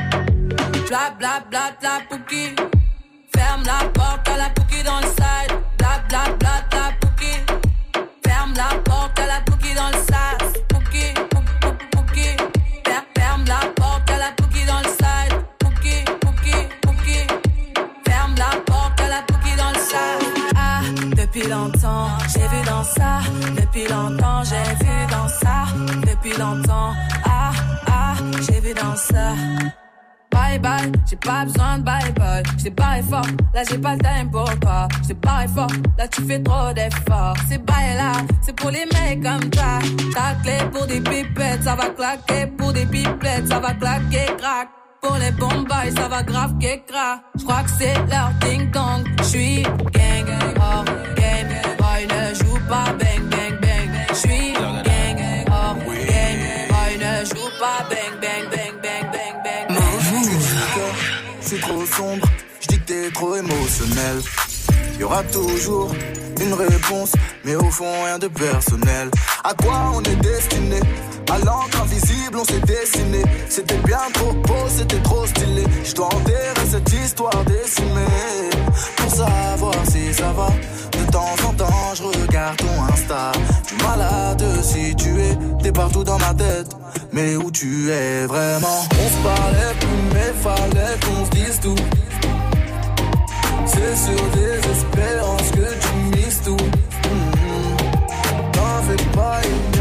Bla, 0.89 1.11
bla, 1.19 1.41
bla, 1.51 1.73
bla, 1.81 2.01
pouki. 2.09 2.55
Ferme 3.35 3.65
la 3.65 3.89
porte 3.91 4.29
à 4.29 4.37
la 4.39 4.49
pouki 4.51 4.83
dans 4.83 5.01
le 5.01 5.07
side. 5.07 5.53
Bla, 5.79 6.03
bla, 6.09 6.25
bla, 6.39 6.65
bla, 6.71 6.93
pouki. 7.01 7.33
Ferme 8.25 8.55
la 8.57 8.79
porte 8.83 9.19
à 9.19 9.27
la 9.27 9.41
pouki. 9.45 9.56
pas 31.27 31.45
besoin 31.45 31.79
de 31.79 31.83
bye 31.83 32.13
bye. 32.13 32.43
J't'ai 32.59 32.71
barré 32.71 33.03
fort, 33.03 33.27
là 33.53 33.63
j'ai 33.69 33.79
pas 33.79 33.95
le 33.95 33.99
time 33.99 34.31
pour 34.31 34.59
toi. 34.61 34.89
J't'ai 35.03 35.15
barré 35.15 35.49
fort, 35.49 35.71
là 35.99 36.09
tu 36.09 36.23
fais 36.23 36.43
trop 36.43 36.73
d'efforts. 36.73 37.37
C'est 37.49 37.65
bail 37.65 37.97
là, 37.97 38.13
c'est 38.43 38.55
pour 38.55 38.71
les 38.71 38.87
mecs 38.95 39.23
comme 39.23 39.51
ça. 39.53 39.79
Ta 40.15 40.35
clé 40.43 40.59
pour 40.73 40.87
des 40.87 41.01
pipettes, 41.01 41.65
ça 41.65 41.75
va 41.75 41.89
claquer. 41.91 42.47
Pour 42.57 42.73
des 42.73 42.87
pipettes, 42.87 43.49
ça 43.49 43.59
va 43.59 43.75
claquer, 43.75 44.27
crac. 44.39 44.69
Pour 45.03 45.17
les 45.17 45.31
bombes, 45.33 45.69
ça 45.97 46.09
va 46.09 46.23
grave 46.23 46.55
que 46.59 46.77
crac. 46.91 47.21
J'crois 47.39 47.63
que 47.63 47.71
c'est 47.79 47.95
leur 48.11 48.31
ding 48.41 48.71
dong. 48.71 49.05
J'suis 49.23 49.63
gang, 49.63 50.29
oh, 50.59 50.85
game, 51.17 51.49
boy, 51.79 52.07
ne 52.07 52.35
joue 52.35 52.59
pas 52.69 52.93
bang 52.99 53.23
bang 53.31 53.61
bang. 53.61 53.91
J'suis 54.15 54.55
c'est 61.47 61.61
trop 61.61 61.87
sombre. 61.87 62.27
Je 62.61 62.67
dis 62.67 62.79
que 62.81 62.85
t'es 62.85 63.11
trop 63.11 63.37
émotionnel. 63.37 64.21
Y 64.99 65.05
aura 65.05 65.23
toujours 65.25 65.95
une 66.41 66.55
réponse, 66.55 67.13
mais 67.45 67.55
au 67.55 67.71
fond 67.71 67.93
rien 68.05 68.19
de 68.19 68.29
personnel. 68.29 69.11
À 69.45 69.55
quoi 69.55 69.93
on 69.95 70.03
est 70.03 70.17
destiné? 70.17 70.81
À 71.31 71.39
l'encre 71.39 71.83
invisible, 71.83 72.39
on 72.39 72.45
s'est 72.45 72.61
dessiné. 72.61 73.23
C'était 73.49 73.79
bien 73.79 74.01
trop 74.15 74.33
beau, 74.33 74.65
c'était 74.69 75.01
trop 75.01 75.27
stylé. 75.27 75.65
Je 75.85 75.95
dois 75.95 76.07
enterrer 76.07 76.67
cette 76.71 76.93
histoire 76.93 77.45
décimée 77.45 78.51
pour 78.97 79.11
savoir 79.11 79.75
si 79.91 80.13
ça 80.15 80.33
va 80.33 80.49
de 80.93 81.11
temps 81.11 81.37
en 81.47 81.53
temps 81.53 81.56
je 81.97 82.03
regarde 82.03 82.57
ton 82.57 82.83
Insta. 82.93 83.33
Tu 83.67 83.75
malade 83.85 84.45
si 84.63 84.95
tu 84.97 85.21
es, 85.21 85.37
t'es 85.63 85.73
partout 85.73 86.05
dans 86.05 86.19
ma 86.19 86.35
tête. 86.35 86.69
Mais 87.13 87.37
où 87.37 87.51
tu 87.51 87.91
es 87.91 88.27
vraiment? 88.27 88.85
On 88.91 89.09
se 89.09 89.23
parlait 89.23 89.75
plus, 89.81 90.15
mais 90.15 90.33
fallait 90.43 90.97
qu'on 91.01 91.25
se 91.25 91.31
dise 91.31 91.61
tout. 91.61 91.77
C'est 93.67 93.97
sur 93.97 94.23
des 94.31 94.59
espérances 94.71 95.51
que 95.51 95.69
tu 95.85 96.19
mises 96.19 96.43
tout. 96.43 96.65
Mhm. 97.11 97.77
T'en 98.53 98.83
fais 98.83 99.05
pas, 99.17 99.41
il 99.45 99.76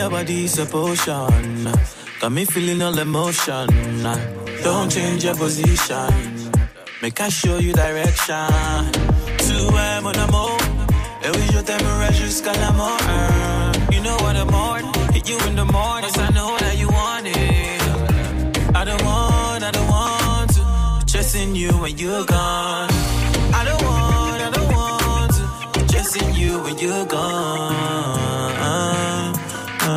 your 0.00 0.10
body's 0.10 0.58
a 0.58 0.64
potion. 0.64 1.68
Got 2.20 2.32
me 2.32 2.44
feeling 2.46 2.80
all 2.80 2.98
emotion. 2.98 3.66
Don't 4.64 4.88
change 4.90 5.24
your 5.24 5.34
position. 5.34 6.12
Make 7.02 7.20
I 7.20 7.28
show 7.28 7.58
you 7.58 7.72
direction. 7.72 8.48
Tu 9.44 9.56
es 9.86 10.00
mon 10.06 10.16
amour. 10.26 10.58
Et 11.24 11.30
oui, 11.34 11.44
je 11.54 11.60
t'aimerai 11.68 12.10
jusqu'à 12.22 12.54
la 12.64 12.70
mort. 12.80 13.06
You 13.92 14.00
know 14.06 14.16
what 14.24 14.36
I'm 14.42 14.54
on. 14.54 14.82
Hit 15.14 15.28
you 15.28 15.38
in 15.48 15.54
the 15.60 15.66
morning. 15.76 16.10
'cause 16.10 16.18
I 16.26 16.30
know 16.36 16.50
that 16.62 16.74
you 16.80 16.88
want 17.00 17.26
it. 17.26 17.82
I 18.80 18.82
don't 18.88 19.04
want, 19.10 19.62
I 19.68 19.70
don't 19.76 19.90
want 19.96 20.48
to. 20.56 20.62
Chasing 21.12 21.54
you 21.54 21.72
when 21.82 21.94
you're 22.02 22.24
gone. 22.24 22.90
I 23.58 23.62
don't 23.68 23.82
want, 23.88 24.40
I 24.46 24.50
don't 24.56 24.70
want 24.76 25.30
to. 25.38 25.44
Chasing 25.92 26.30
you 26.40 26.52
when 26.64 26.76
you're 26.84 27.06
gone. 27.06 28.29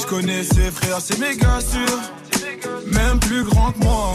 Je 0.00 0.06
connais 0.06 0.42
ses 0.42 0.70
frères, 0.70 0.98
c'est 1.00 1.18
méga 1.18 1.60
sûr, 1.60 1.98
même 2.86 3.18
plus 3.20 3.44
grand 3.44 3.72
que 3.72 3.78
moi. 3.78 4.12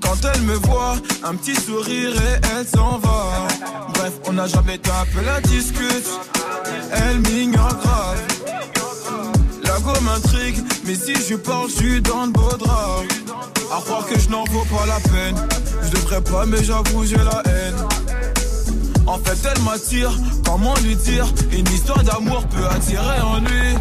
Quand 0.00 0.16
elle 0.32 0.42
me 0.42 0.54
voit, 0.54 0.96
un 1.24 1.34
petit 1.34 1.54
sourire 1.54 2.10
et 2.10 2.40
elle 2.56 2.66
s'en 2.66 2.98
va. 2.98 3.46
Bref, 3.94 4.12
on 4.26 4.32
n'a 4.34 4.46
jamais 4.46 4.78
tapé 4.78 5.24
la 5.24 5.40
discute, 5.40 6.08
elle 6.92 7.20
m'ignore 7.20 7.76
grave. 7.82 8.22
La 9.64 9.78
go 9.80 9.92
m'intrigue, 10.02 10.58
mais 10.84 10.94
si 10.94 11.14
je 11.28 11.34
parle, 11.34 11.68
je 11.68 11.74
suis 11.74 12.00
dans 12.00 12.26
le 12.26 12.32
beau 12.32 12.56
drap. 12.58 13.02
À 13.72 13.80
croire 13.80 14.06
que 14.06 14.18
je 14.18 14.28
n'en 14.28 14.44
vaux 14.44 14.64
pas 14.64 14.86
la 14.86 15.00
peine. 15.00 15.36
Je 15.82 15.90
devrais 15.90 16.22
pas, 16.22 16.46
mais 16.46 16.62
j'avoue, 16.62 17.04
j'ai 17.04 17.16
la 17.16 17.42
haine. 17.46 17.74
En 19.06 19.18
fait, 19.18 19.36
elle 19.48 19.62
m'attire, 19.62 20.10
comment 20.44 20.74
lui 20.82 20.96
dire 20.96 21.26
Une 21.52 21.66
histoire 21.68 22.02
d'amour 22.02 22.44
peut 22.48 22.66
attirer 22.66 23.20
en 23.20 23.38
lui. 23.40 23.74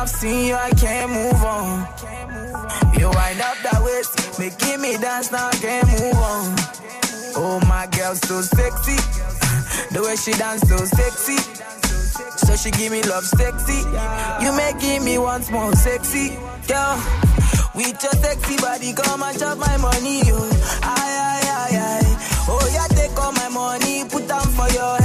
I've 0.00 0.08
seen 0.08 0.46
you, 0.46 0.54
I 0.54 0.70
can't 0.70 1.12
move 1.12 1.44
on. 1.44 1.86
You 2.98 3.10
wind 3.10 3.40
up 3.42 3.58
that 3.68 3.82
waist, 3.84 4.40
making 4.40 4.80
me 4.80 4.96
dance, 4.96 5.30
now 5.30 5.48
I 5.48 5.56
can't 5.60 5.86
move 5.92 6.16
on. 6.16 6.56
Oh, 7.36 7.60
my 7.68 7.86
girl, 7.92 8.14
so 8.14 8.40
sexy. 8.40 8.96
The 9.92 10.00
way 10.00 10.16
she 10.16 10.32
dance, 10.32 10.64
so 10.64 10.78
sexy. 10.88 11.36
So 12.40 12.56
she 12.56 12.70
give 12.70 12.92
me 12.92 13.02
love 13.02 13.26
sexy. 13.26 13.84
You 14.40 14.56
making 14.56 15.04
me 15.04 15.18
once 15.18 15.50
more 15.50 15.74
sexy. 15.76 16.30
Girl, 16.64 16.96
with 17.74 18.00
your 18.00 18.16
sexy 18.24 18.56
body, 18.56 18.94
come 18.94 19.22
and 19.22 19.38
chop 19.38 19.58
my 19.58 19.76
money, 19.76 20.24
yo. 20.24 20.40
Aye, 20.80 21.12
aye, 21.28 21.44
aye, 21.44 21.76
aye. 21.76 22.16
Oh, 22.48 22.64
yeah, 22.72 22.88
take 22.96 23.12
all 23.20 23.32
my 23.32 23.50
money, 23.50 24.08
put 24.08 24.26
them 24.26 24.48
for 24.56 24.68
your 24.72 24.99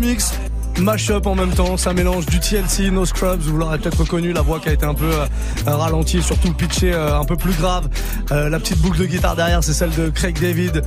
remix. 0.00 0.32
Mash-up 0.78 1.26
en 1.26 1.34
même 1.34 1.50
temps, 1.50 1.76
ça 1.76 1.92
mélange 1.92 2.24
du 2.26 2.40
TLC, 2.40 2.90
No 2.90 3.04
Scrubs, 3.04 3.40
vous 3.40 3.56
l'aurez 3.58 3.78
peut-être 3.78 4.00
reconnu, 4.00 4.32
la 4.32 4.40
voix 4.40 4.60
qui 4.60 4.70
a 4.70 4.72
été 4.72 4.86
un 4.86 4.94
peu 4.94 5.10
euh, 5.10 5.76
ralentie, 5.76 6.22
surtout 6.22 6.54
pitchée 6.54 6.92
euh, 6.94 7.18
un 7.18 7.24
peu 7.24 7.36
plus 7.36 7.52
grave. 7.52 7.88
Euh, 8.30 8.48
la 8.48 8.58
petite 8.58 8.78
boucle 8.78 8.98
de 8.98 9.04
guitare 9.04 9.36
derrière, 9.36 9.62
c'est 9.62 9.74
celle 9.74 9.90
de 9.90 10.08
Craig 10.08 10.40
David, 10.40 10.82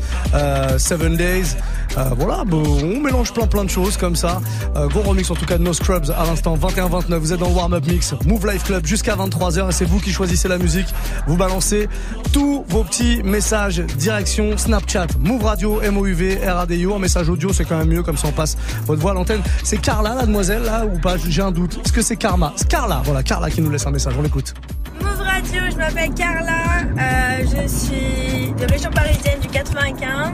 Seven 0.78 1.16
Days. 1.16 1.56
Euh, 1.98 2.10
voilà, 2.18 2.44
bon, 2.44 2.64
on 2.64 3.00
mélange 3.00 3.34
plein 3.34 3.46
plein 3.46 3.64
de 3.64 3.70
choses 3.70 3.98
comme 3.98 4.16
ça. 4.16 4.42
Euh, 4.76 4.88
gros 4.88 5.02
remix 5.02 5.30
en 5.30 5.36
tout 5.36 5.46
cas 5.46 5.58
de 5.58 5.64
No 5.64 5.74
Scrubs 5.74 6.10
à 6.18 6.26
l'instant 6.26 6.58
21-29, 6.58 7.18
vous 7.18 7.34
êtes 7.34 7.40
dans 7.40 7.52
warm-up 7.52 7.86
mix, 7.88 8.16
Move 8.26 8.48
Life 8.48 8.64
Club 8.64 8.86
jusqu'à 8.86 9.16
23h 9.16 9.70
et 9.70 9.72
c'est 9.72 9.86
vous 9.86 10.00
qui 10.00 10.12
choisissez 10.12 10.48
la 10.48 10.58
musique. 10.58 10.88
Vous 11.28 11.38
balancez 11.38 11.88
tous 12.32 12.66
vos 12.68 12.84
petits 12.84 13.22
messages 13.24 13.80
direction 13.98 14.58
Snapchat, 14.58 15.08
Move 15.20 15.44
Radio, 15.44 15.82
MOUV, 15.92 16.40
RADIO, 16.46 16.94
en 16.94 17.00
message 17.00 17.30
audio 17.30 17.54
c'est 17.54 17.66
quand 17.66 17.78
même 17.78 17.90
mieux 17.90 18.04
comme 18.04 18.18
ça 18.18 18.28
on 18.28 18.32
passe 18.32 18.58
votre 18.86 19.02
voix 19.02 19.12
à 19.12 19.14
l'antenne. 19.14 19.42
C'est 19.64 19.78
Carla 19.78 20.16
la 20.16 20.26
demoiselle 20.26 20.64
là 20.64 20.86
ou 20.86 20.98
pas? 21.00 21.18
J'ai 21.18 21.42
un 21.42 21.52
doute. 21.52 21.80
Est-ce 21.86 21.94
que 21.94 22.02
c'est 22.02 22.16
Karma? 22.16 22.54
C'est 22.56 22.68
Carla, 22.68 23.02
voilà 23.06 23.22
Carla 23.24 23.50
qui 23.52 23.62
nous 23.62 23.70
laisse 23.70 23.86
un 23.86 23.92
message, 23.92 24.14
on 24.18 24.22
l'écoute. 24.22 24.54
Move 25.02 25.22
Radio, 25.22 25.62
je 25.72 25.78
m'appelle 25.78 26.14
Carla, 26.14 26.82
euh, 26.98 27.44
je 27.44 27.68
suis 27.68 28.54
de 28.54 28.72
région 28.72 28.90
parisienne 28.90 29.40
du 29.42 29.48
95 29.48 30.32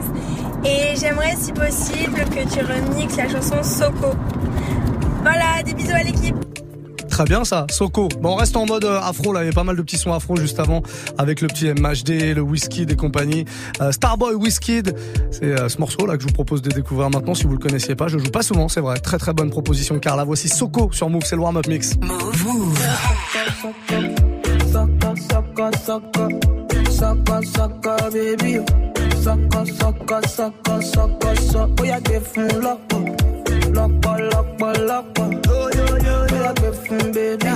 et 0.64 0.96
j'aimerais 0.96 1.36
si 1.38 1.52
possible 1.52 2.24
que 2.30 2.48
tu 2.52 2.60
remixes 2.64 3.16
la 3.16 3.28
chanson 3.28 3.62
Soko. 3.62 4.14
Voilà, 5.22 5.62
des 5.64 5.74
bisous 5.74 5.94
à 5.94 6.02
l'équipe. 6.02 6.36
Très 7.10 7.24
bien 7.24 7.44
ça, 7.44 7.66
Soko. 7.70 8.08
Bon, 8.20 8.30
on 8.30 8.34
reste 8.36 8.56
en 8.56 8.64
mode 8.64 8.84
euh, 8.84 8.98
afro 9.00 9.32
là, 9.32 9.42
il 9.42 9.46
y 9.46 9.50
a 9.50 9.52
pas 9.52 9.64
mal 9.64 9.76
de 9.76 9.82
petits 9.82 9.98
sons 9.98 10.14
afro 10.14 10.36
juste 10.36 10.58
avant 10.58 10.82
avec 11.18 11.42
le 11.42 11.48
petit 11.48 11.66
MHD, 11.66 12.34
le 12.34 12.40
Whisky 12.40 12.86
des 12.86 12.96
compagnies. 12.96 13.44
Euh, 13.82 13.92
Starboy 13.92 14.34
Whisky, 14.34 14.80
c'est 15.30 15.44
euh, 15.44 15.68
ce 15.68 15.78
morceau 15.78 16.06
là 16.06 16.16
que 16.16 16.22
je 16.22 16.28
vous 16.28 16.32
propose 16.32 16.62
de 16.62 16.70
découvrir 16.70 17.10
maintenant 17.10 17.34
si 17.34 17.44
vous 17.44 17.52
le 17.52 17.58
connaissiez 17.58 17.94
pas. 17.94 18.08
Je 18.08 18.16
joue 18.16 18.30
pas 18.30 18.42
souvent, 18.42 18.68
c'est 18.68 18.80
vrai. 18.80 18.98
Très 19.00 19.18
très 19.18 19.34
bonne 19.34 19.50
proposition 19.50 19.98
Carla. 19.98 20.24
Voici 20.24 20.48
Soko 20.48 20.90
sur 20.92 21.10
Move, 21.10 21.24
c'est 21.26 21.36
le 21.36 21.42
warm-up 21.42 21.66
mix. 21.66 21.90
Sucker, 21.90 21.98
sucker, 23.60 24.10
sucker, 25.84 26.10
sucker, 26.90 27.42
sucker, 27.44 27.96
baby. 28.12 28.60
Sucker, 28.60 28.60
sucker, 28.62 28.89
sọkọ 29.24 29.60
sọkọ 29.78 30.16
sọkọ 30.36 30.74
sọkọ 30.92 31.30
sọ 31.52 31.60
ó 31.80 31.84
yà 31.90 31.98
gbé 32.04 32.16
fún 32.30 32.48
lọpọ 32.64 32.98
lọpọ 33.76 34.12
lọpọ 34.32 34.68
lọpọ 34.88 35.22
ó 35.56 35.58
yà 36.44 36.52
gbé 36.58 36.68
fún 36.82 37.02
bébí 37.14 37.52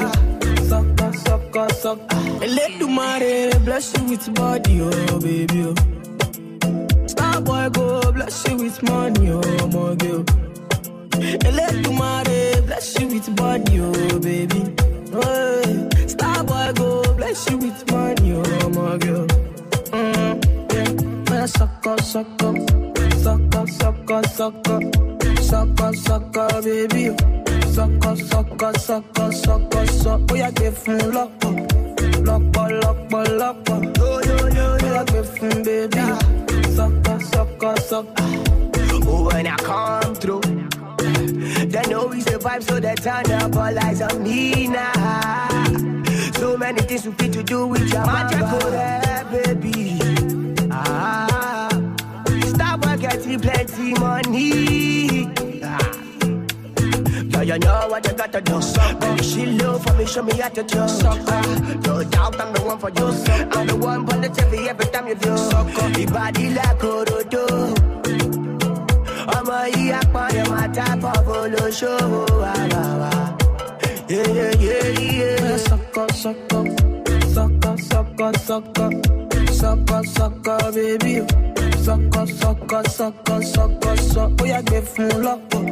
sọkọ 0.70 1.06
sọkọ 1.24 1.62
sọkọ. 1.82 2.16
elédùnmarè 2.46 3.34
bless 3.64 3.86
you 3.94 4.02
with 4.10 4.26
body 4.38 4.74
o 4.80 4.88
oh, 4.88 5.18
baby 5.24 5.60
o 5.68 5.70
oh. 5.70 5.76
star 7.12 7.36
boy 7.46 7.66
go 7.76 7.86
bless 8.16 8.36
you 8.46 8.54
with 8.62 8.78
money 8.88 9.30
o 9.30 9.38
oh, 9.40 9.64
ọmọge 9.64 10.10
o 10.18 10.20
elédùnmarè 11.48 12.40
bless 12.66 12.86
you 13.00 13.06
with 13.12 13.28
body 13.38 13.74
o 13.80 13.88
oh, 13.88 14.18
baby. 14.26 14.60
oh. 15.14 15.64
Star 16.12 16.38
boy 16.48 16.68
go 16.78 16.88
bless 17.18 17.40
you 17.50 17.56
with 17.64 17.80
money 17.92 18.32
o 18.32 18.40
oh, 18.42 18.66
ọmọge 18.66 19.10
oh. 19.10 19.20
Oh, 19.20 19.26
o. 19.50 19.53
Yeah. 21.44 21.48
Man, 21.48 21.48
sucker, 21.48 22.02
sucker, 22.02 22.54
sucker, 23.18 23.66
sucker, 23.66 24.22
sucker, 24.28 24.80
sucker, 25.42 25.92
sucker, 25.92 26.62
baby. 26.62 27.16
Sucker, 27.70 28.16
sucker, 28.16 28.72
sucker, 28.78 29.32
sucker, 29.32 29.86
sucker. 29.86 30.26
Oh, 30.30 30.34
yeah, 30.34 30.50
give 30.52 30.86
him 30.86 31.10
lock 31.12 31.44
up, 31.44 31.54
lock 32.24 32.56
up, 32.56 32.70
lock 32.82 33.12
up, 33.12 33.28
lock 33.28 33.70
up. 33.70 33.98
Oh, 33.98 34.22
yo, 34.24 34.36
yo, 34.36 34.48
yo, 34.48 34.76
yo, 34.76 34.94
yeah, 34.94 35.04
give 35.04 35.36
him, 35.36 35.62
baby. 35.62 35.98
Sucker, 36.72 37.20
sucker, 37.20 37.76
sucker. 37.80 38.24
Oh, 39.06 39.28
when 39.30 39.46
I 39.46 39.56
come 39.56 40.14
through, 40.14 40.40
they 40.40 41.82
know 41.90 42.06
we 42.06 42.22
survive, 42.22 42.64
so 42.64 42.80
they 42.80 42.94
turn 42.94 43.30
up 43.32 43.54
all 43.54 43.78
eyes 43.80 44.00
on 44.00 44.22
me 44.22 44.68
now. 44.68 44.92
So 46.36 46.56
many 46.56 46.80
things 46.80 47.04
we 47.06 47.12
fit 47.12 47.34
to 47.34 47.42
do 47.42 47.66
with 47.66 47.92
your 47.92 48.06
magic 48.06 48.40
baby. 49.60 50.13
plenty, 53.38 53.94
plenty 53.94 53.94
money. 54.00 55.24
Girl, 57.30 57.42
you 57.44 57.58
know 57.58 57.86
what 57.88 58.06
you 58.06 58.12
gotta 58.14 58.40
do. 58.40 58.60
Suck, 58.62 59.00
Baby, 59.00 59.22
she 59.22 59.46
low 59.46 59.78
for 59.78 59.92
me, 59.94 60.06
show 60.06 60.22
me 60.22 60.32
how 60.38 60.48
to 60.48 60.62
do. 60.62 60.88
Suck, 60.88 61.18
no 61.86 62.04
doubt 62.04 62.40
I'm 62.40 62.52
the 62.52 62.62
one 62.64 62.78
for 62.78 62.90
you. 62.90 63.12
Suck, 63.12 63.56
I'm 63.56 63.66
the 63.66 63.76
one 63.76 64.06
for 64.06 64.16
the 64.18 64.28
TV 64.28 64.66
every 64.68 64.86
time 64.86 65.08
you 65.08 65.14
do. 65.14 65.36
Suck, 65.36 65.66
uh, 65.66 66.06
body 66.12 66.50
like 66.50 66.78
Orodo. 66.92 67.44
ọmọ 69.36 69.58
yìí 69.74 69.92
apọ̀yẹ 70.00 70.42
show. 70.44 70.66
dábọ̀ 70.76 71.14
yeah 74.08 74.52
yeah 74.66 75.00
yeah 75.00 75.56
sọkọ 75.66 76.04
sọkọ 76.22 76.60
sọkọ 77.34 77.70
sọkọ 77.88 78.86
sọkọ 79.58 79.98
sọkọ 80.16 80.54
bébí 80.74 81.14
baby. 81.20 81.43
Sucker, 81.84 83.42
sucker. 83.44 84.34
Oh, 84.40 84.44
yeah, 84.44 84.62
give 84.62 84.96
him 84.96 85.22
lock 85.22 85.54
up, 85.54 85.64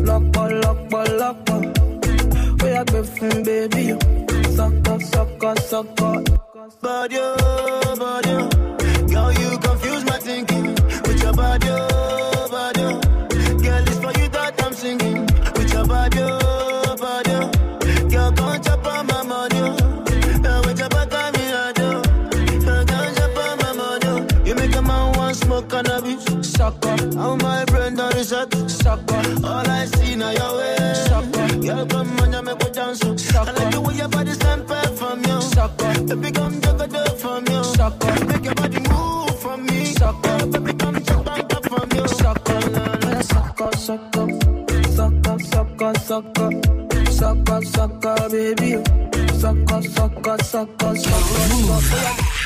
lock 0.00 0.36
up, 0.36 0.50
lock 0.64 0.92
up, 0.92 1.08
lock 1.20 1.50
up. 1.50 1.78
Oh, 2.62 2.66
yeah, 2.66 2.84
give 2.84 3.08
him, 3.18 3.42
baby. 3.42 3.96
Sucker, 4.54 5.00
sucker, 5.00 5.54
sucker. 5.60 6.24
Body, 6.80 7.16
oh, 7.18 7.96
body, 7.98 8.30
oh. 8.30 8.48
girl, 9.06 9.32
you 9.32 9.58
confuse 9.58 10.04
my 10.04 10.18
thinking 10.18 10.74
with 10.74 11.22
your 11.22 11.32
body, 11.32 11.68
sucker. 28.94 29.46
All 29.46 29.70
I 29.70 29.84
see 29.86 30.16
now 30.16 30.30
your 30.30 30.56
way, 30.56 30.94
sucker. 30.94 31.48
Girl, 31.58 31.86
come 31.86 32.20
on, 32.20 32.32
you 32.32 32.42
make 32.42 32.58
me 32.62 32.70
dance, 32.70 33.00
sucker. 33.00 33.50
I 33.50 33.52
like 33.52 33.70
the 33.74 33.80
way 33.80 33.94
your 33.94 34.08
body 34.08 34.32
sample 34.32 34.96
from 34.98 35.24
you, 35.24 35.40
sucker. 35.40 36.04
Baby, 36.04 36.30
come 36.32 36.60
from 37.22 37.44
you, 37.50 37.64
sucker. 37.64 38.24
Make 38.26 38.44
your 38.44 38.54
body 38.54 38.80
move 38.90 39.40
from 39.40 39.66
me, 39.66 39.84
sucker. 39.84 40.46
Baby, 40.46 40.72
come 40.74 41.04
jump 41.04 41.28
and 41.28 41.52
up 41.52 41.64
from 41.70 41.88
you, 41.96 42.08
sucker. 42.08 42.60
Sucker, 43.32 43.70
sucker, 43.86 44.26
sucker, 44.96 45.38
sucker, 45.50 45.94
sucker, 46.08 46.50
sucker, 47.10 47.60
sucker, 47.74 48.28
baby. 48.30 48.70
Sucker, 49.40 49.82
sucker, 49.96 50.38
sucker, 50.42 50.96
sucker, 50.96 51.80
sucker. 51.80 52.43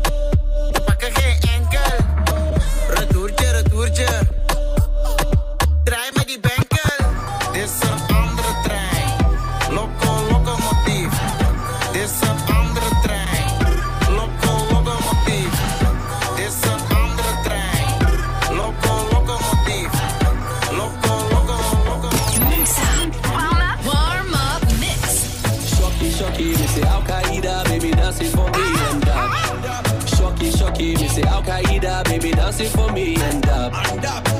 dancing 32.58 32.80
for 32.80 32.91
me, 32.91 33.15
end 33.15 33.48
up. 33.50 33.74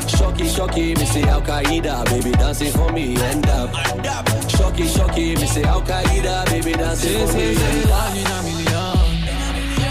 Shocky, 0.10 0.48
shocky, 0.48 0.96
me 0.96 1.06
say 1.06 1.24
Al 1.24 1.42
Qaeda, 1.42 2.06
baby 2.06 2.32
dancing 2.32 2.72
for 2.72 2.92
me, 2.92 3.16
end 3.16 3.48
up. 3.48 3.70
Shocky, 4.50 4.88
shocky, 4.88 5.36
me 5.36 5.46
say 5.46 5.64
Al 5.64 5.82
Qaeda, 5.82 6.46
baby 6.48 6.74
dancing 6.74 7.28
for 7.28 7.34
me. 7.34 7.50
End 7.50 7.90
one 7.90 8.18
in 8.18 8.28
a 8.28 8.42
million. 8.44 9.18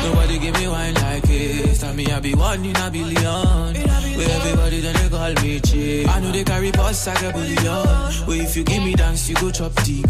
Nobody 0.02 0.38
give 0.38 0.54
me 0.54 0.68
wine 0.68 0.94
like 0.94 1.22
this. 1.22 1.84
I 1.84 1.92
mean, 1.92 2.10
I 2.10 2.20
be 2.20 2.34
one 2.34 2.64
in 2.64 2.76
a 2.76 2.90
billion. 2.90 3.74
Where 4.16 4.30
everybody 4.30 4.80
then 4.80 4.94
they 4.94 5.08
call 5.08 5.32
me 5.42 5.60
cheap. 5.60 6.08
I 6.08 6.20
know 6.20 6.32
they 6.32 6.44
carry 6.44 6.70
boss, 6.72 7.06
like 7.06 7.22
a 7.22 7.32
billion. 7.32 7.86
Where 8.26 8.42
if 8.42 8.56
you 8.56 8.64
give 8.64 8.82
me 8.82 8.94
dance, 8.94 9.28
you 9.28 9.36
go 9.36 9.50
chop 9.50 9.74
deep. 9.84 10.06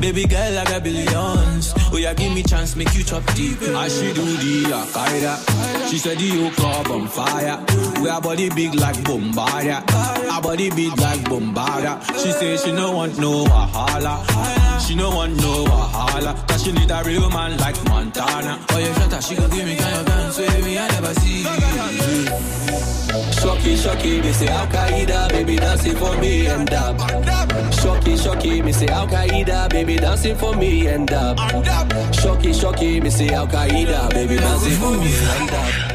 Baby 0.00 0.26
girl, 0.26 0.52
like 0.52 0.70
a 0.70 0.80
billions. 0.80 1.72
Where 1.90 2.00
you 2.00 2.14
give 2.14 2.32
me 2.32 2.42
chance, 2.44 2.76
make 2.76 2.94
you 2.94 3.04
chop 3.04 3.24
deep. 3.34 3.60
I 3.62 3.88
should 3.88 4.14
do 4.14 4.24
the 4.24 4.72
Al 4.72 4.86
Qaeda. 4.86 5.75
She 5.88 5.98
said 5.98 6.18
the 6.18 6.30
whole 6.30 6.50
club 6.50 6.88
on 6.88 7.06
fire. 7.06 7.85
We 8.02 8.08
a 8.10 8.20
body 8.20 8.48
big 8.50 8.74
like 8.74 8.96
Bombarda. 8.96 9.82
a 10.36 10.40
body 10.40 10.70
big 10.70 10.98
like 11.00 11.20
Bombarda. 11.20 12.02
She 12.20 12.30
say 12.32 12.56
she 12.56 12.72
no 12.72 12.92
want 12.92 13.18
no 13.18 13.44
wahala. 13.44 14.24
She 14.86 14.94
no 14.94 15.10
want 15.10 15.36
no 15.36 15.64
wahala. 15.64 16.46
Cause 16.48 16.62
she 16.62 16.72
need 16.72 16.90
a 16.90 17.02
real 17.04 17.28
man 17.30 17.56
like 17.58 17.82
Montana. 17.84 18.58
Oh, 18.70 18.78
yeah, 18.78 18.92
shut 18.94 19.12
her, 19.12 19.22
she 19.22 19.34
gon' 19.34 19.50
give 19.50 19.64
me 19.66 19.76
kind 19.76 19.96
of 19.96 20.06
dance 20.06 20.38
with 20.38 20.64
me. 20.64 20.78
I 20.78 20.88
never 20.88 21.14
see. 21.14 21.44
Shocky, 23.40 23.76
shocky, 23.76 24.20
me 24.20 24.32
say 24.32 24.48
Al 24.48 24.66
Qaeda, 24.66 25.28
baby 25.30 25.56
dancing 25.56 25.96
for 25.96 26.16
me 26.18 26.46
and 26.46 26.70
up. 26.74 26.98
Shocky, 27.72 28.16
shocky, 28.16 28.62
me 28.62 28.72
say 28.72 28.88
Al 28.88 29.06
Qaeda, 29.06 29.70
baby 29.70 29.96
dancing 29.96 30.36
for 30.36 30.54
me 30.54 30.86
and 30.88 31.10
up. 31.12 31.38
Shocky, 32.14 32.52
shocky, 32.52 33.00
me 33.00 33.10
say 33.10 33.30
Al 33.30 33.46
Qaeda, 33.46 34.10
baby 34.10 34.36
dancing 34.36 34.74
for 34.74 34.90
me 34.90 35.12
and 35.14 35.50
up. 35.50 35.85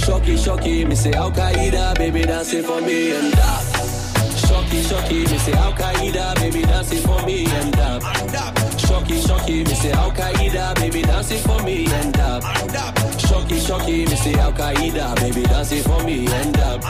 Shock 0.00 0.26
it, 0.66 0.88
me 0.88 0.94
say 0.94 1.12
Al 1.12 1.30
Qaeda, 1.30 1.94
baby 1.96 2.22
dancing 2.22 2.62
for 2.62 2.80
me 2.80 3.12
and 3.12 3.34
up. 3.34 3.62
Shock 4.36 4.72
it, 4.72 5.30
me 5.30 5.38
say 5.38 5.52
Al 5.52 5.72
Qaeda, 5.72 6.34
baby 6.36 6.62
dancing 6.62 7.02
for 7.02 7.22
me 7.26 7.44
and 7.46 7.76
up. 7.78 8.02
Shock 8.78 9.10
it, 9.10 9.68
me 9.68 9.74
say 9.74 9.92
Al 9.92 10.10
Qaeda, 10.10 10.74
baby 10.76 11.02
dancing 11.02 11.38
for 11.42 11.62
me 11.62 11.86
and 11.86 12.18
up. 12.18 12.42
Shock 13.20 13.50
it, 13.52 14.08
me 14.08 14.16
say 14.16 14.34
Al 14.34 14.52
Qaeda, 14.52 15.14
baby 15.20 15.42
dancing 15.42 15.82
for 15.82 16.02
me 16.02 16.26
and 16.26 16.56
up. 16.58 16.82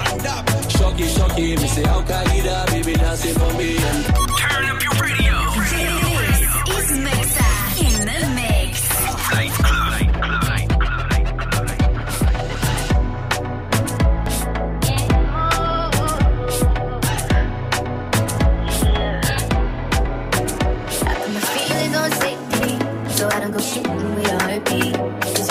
Shock 0.70 1.00
it, 1.00 1.60
me 1.60 1.66
say 1.66 1.84
Al 1.84 2.02
Qaeda, 2.02 2.66
baby 2.70 2.92
dancing 2.94 3.34
for 3.34 3.52
me 3.54 3.76
and. 3.76 4.04
Turn 4.38 4.64
up 4.64 4.82
your 4.82 4.92
radio. 5.02 5.34
radio. 5.58 6.64
This 6.66 6.90
is 6.92 6.98
Mixer 6.98 7.84
in 7.84 8.06
the 8.06 8.34
mix. 8.34 8.49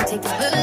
Take 0.10 0.24
the. 0.24 0.59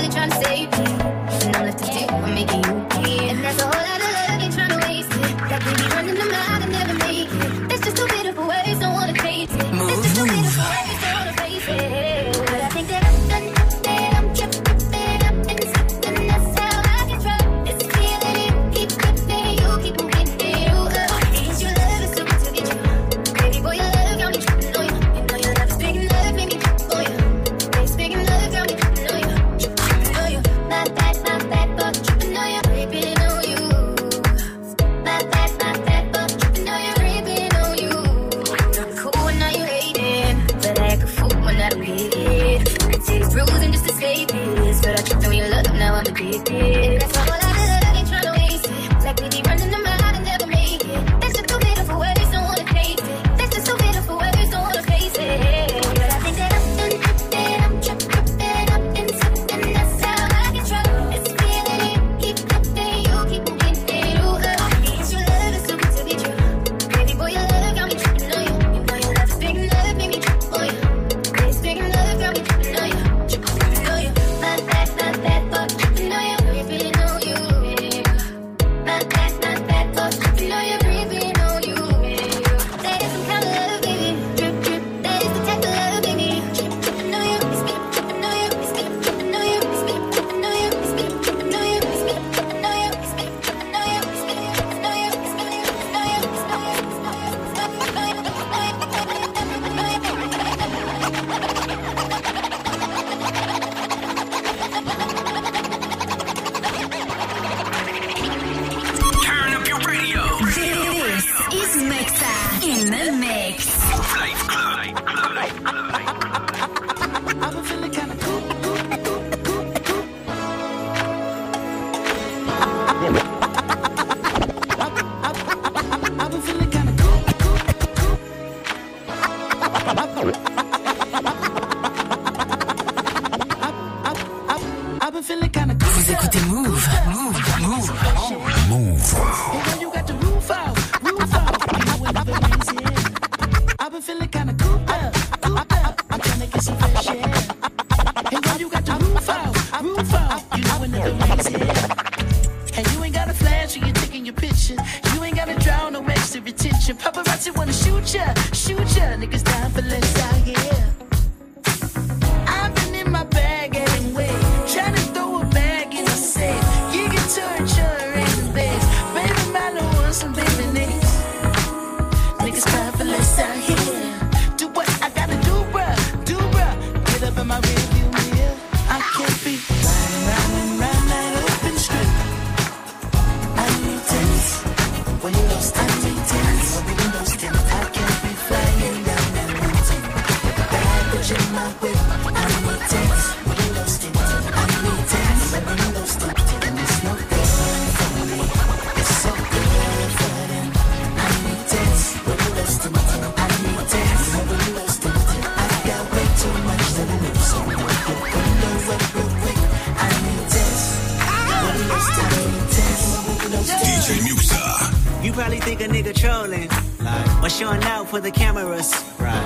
DJ 214.07 214.23
Musa, 214.23 215.25
you 215.25 215.33
probably 215.33 215.59
think 215.59 215.81
a 215.81 215.89
nigga 215.89 216.15
trolling. 216.15 216.69
Like, 217.01 217.43
or 217.43 217.49
showing 217.49 217.83
out 217.83 218.09
for 218.09 218.21
the 218.21 218.31
cameras. 218.31 218.93
Right. 219.19 219.46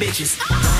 bitches. 0.00 0.79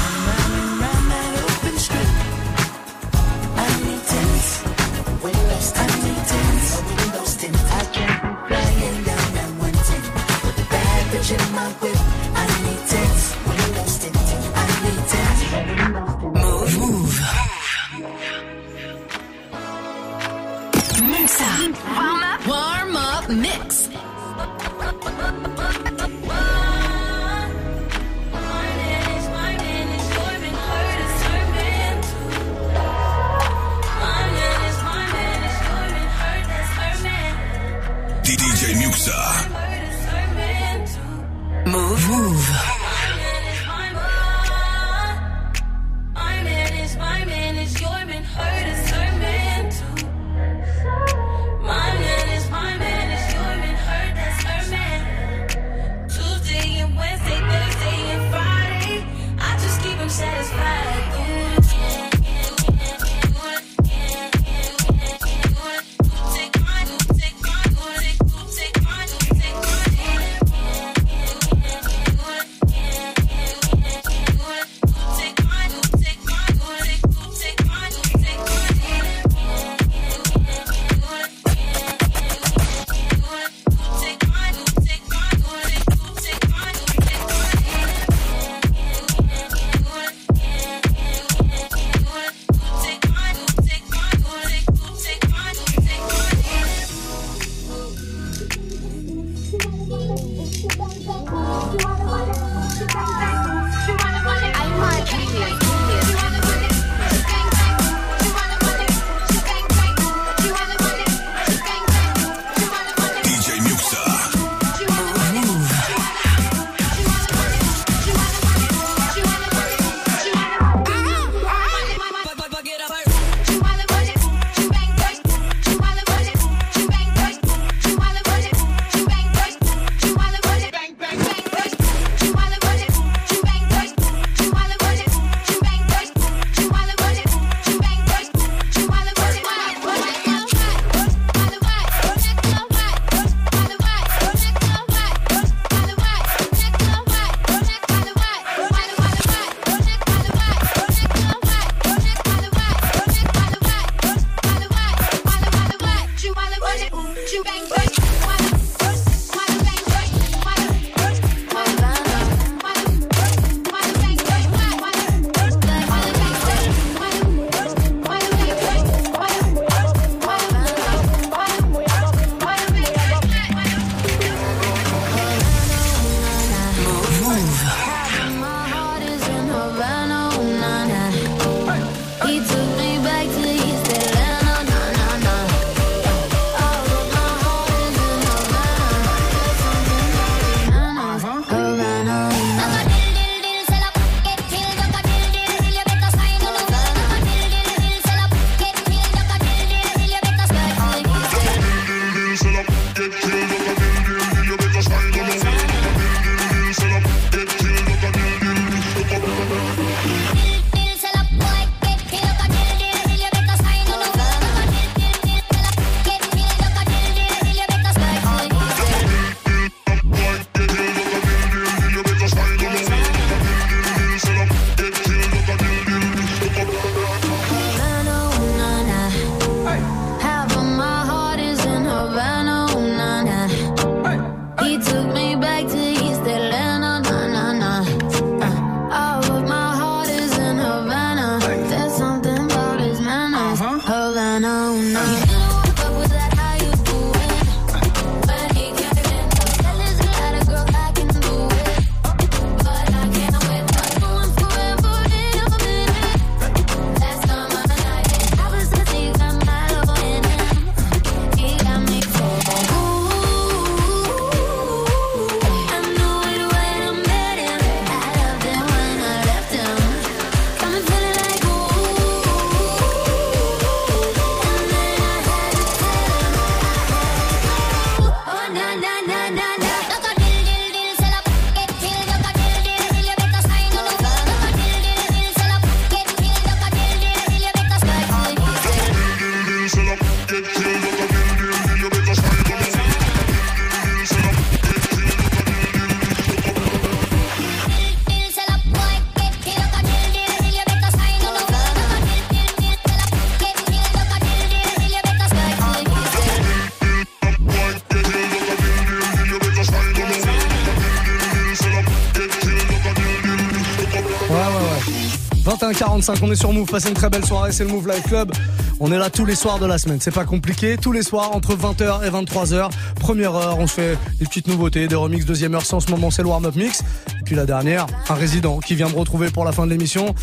21h45, 316.11 316.19
on 316.23 316.33
est 316.33 316.37
sur 316.37 316.53
Move, 316.53 316.69
passez 316.69 316.89
une 316.89 316.95
très 316.95 317.11
belle 317.11 317.25
soirée, 317.25 317.53
c'est 317.53 317.65
le 317.65 317.71
Move 317.71 317.89
Live 317.89 318.03
Club. 318.03 318.33
On 318.81 318.91
est 318.93 318.99
là 318.99 319.11
tous 319.11 319.25
les 319.25 319.35
soirs 319.35 319.59
de 319.59 319.67
la 319.67 319.79
semaine, 319.79 319.99
c'est 320.01 320.11
pas 320.11 320.25
compliqué, 320.25 320.77
tous 320.81 320.93
les 320.93 321.03
soirs 321.03 321.35
entre 321.35 321.55
20h 321.55 322.07
et 322.07 322.11
23h. 322.11 322.71
Première 322.99 323.35
heure, 323.35 323.59
on 323.59 323.67
se 323.67 323.75
fait 323.75 323.99
des 324.19 324.27
petites 324.27 324.49
nouveautés, 324.49 324.89
des 324.89 324.95
remixes, 324.95 325.27
deuxième 325.27 325.55
heure, 325.55 325.65
c'est 325.65 325.75
en 325.75 325.81
ce 325.81 325.91
moment 325.91 326.11
c'est 326.11 326.23
le 326.23 326.29
warm-up 326.29 326.57
mix. 326.57 326.81
Et 327.21 327.25
puis 327.25 327.37
la 327.37 327.47
dernière, 327.47 327.87
un 328.09 328.15
résident 328.15 328.59
qui 328.59 328.75
vient 328.75 328.89
me 328.89 328.97
retrouver 328.97 329.31
pour 329.31 329.45
la 329.45 329.53
fin 329.53 329.67
de 329.67 329.71
l'émission. 329.71 330.15